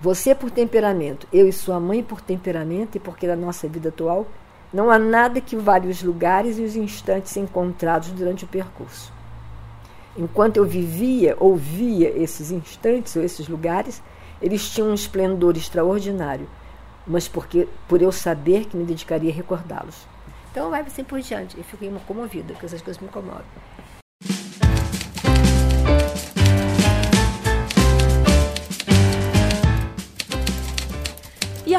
Você 0.03 0.35
por 0.35 0.51
temperamento, 0.51 1.25
eu 1.31 1.47
e 1.47 1.53
sua 1.53 1.79
mãe 1.79 2.03
por 2.03 2.19
temperamento, 2.19 2.97
e 2.97 2.99
porque 2.99 3.25
na 3.25 3.37
nossa 3.37 3.69
vida 3.69 3.87
atual 3.87 4.27
não 4.73 4.91
há 4.91 4.99
nada 4.99 5.39
que 5.39 5.55
vale 5.55 5.87
os 5.87 6.03
lugares 6.03 6.59
e 6.59 6.61
os 6.61 6.75
instantes 6.75 7.37
encontrados 7.37 8.09
durante 8.09 8.43
o 8.43 8.47
percurso. 8.49 9.13
Enquanto 10.17 10.57
eu 10.57 10.65
vivia 10.65 11.37
ou 11.39 11.55
via 11.55 12.09
esses 12.21 12.51
instantes 12.51 13.15
ou 13.15 13.23
esses 13.23 13.47
lugares, 13.47 14.03
Eles 14.43 14.69
tinham 14.69 14.89
um 14.89 14.93
esplendor 14.93 15.55
extraordinário, 15.55 16.49
mas 17.07 17.29
porque 17.29 17.65
por 17.87 18.01
eu 18.01 18.11
saber 18.11 18.65
que 18.65 18.75
me 18.75 18.83
dedicaria 18.83 19.31
a 19.31 19.33
recordá-los. 19.33 20.05
Então 20.51 20.69
vai 20.69 20.81
assim 20.81 21.05
por 21.05 21.21
diante. 21.21 21.57
Eu 21.57 21.63
fiquei 21.63 21.89
comovida, 22.05 22.51
porque 22.51 22.65
essas 22.65 22.81
coisas 22.81 23.01
me 23.01 23.07
comovem. 23.07 23.45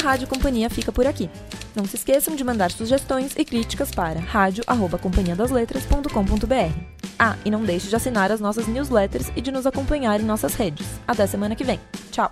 Rádio 0.05 0.29
Companhia 0.29 0.69
fica 0.69 0.93
por 0.93 1.07
aqui. 1.07 1.31
Não 1.75 1.87
se 1.87 1.97
esqueçam 1.97 2.37
de 2.37 2.45
mandar 2.45 2.71
sugestões 2.71 3.33
e 3.39 3.45
críticas 3.45 3.91
para 3.91 4.21
radio@companhiadasletras.com.br. 4.21 6.79
Ah, 7.19 7.37
e 7.43 7.51
não 7.51 7.65
deixe 7.65 7.89
de 7.89 7.97
assinar 7.97 8.31
as 8.31 8.39
nossas 8.39 8.67
newsletters 8.67 9.33
e 9.35 9.41
de 9.41 9.51
nos 9.51 9.67
acompanhar 9.67 10.21
em 10.21 10.25
nossas 10.25 10.53
redes. 10.55 10.87
Até 11.09 11.27
semana 11.27 11.57
que 11.57 11.65
vem. 11.65 11.81
Tchau. 12.11 12.31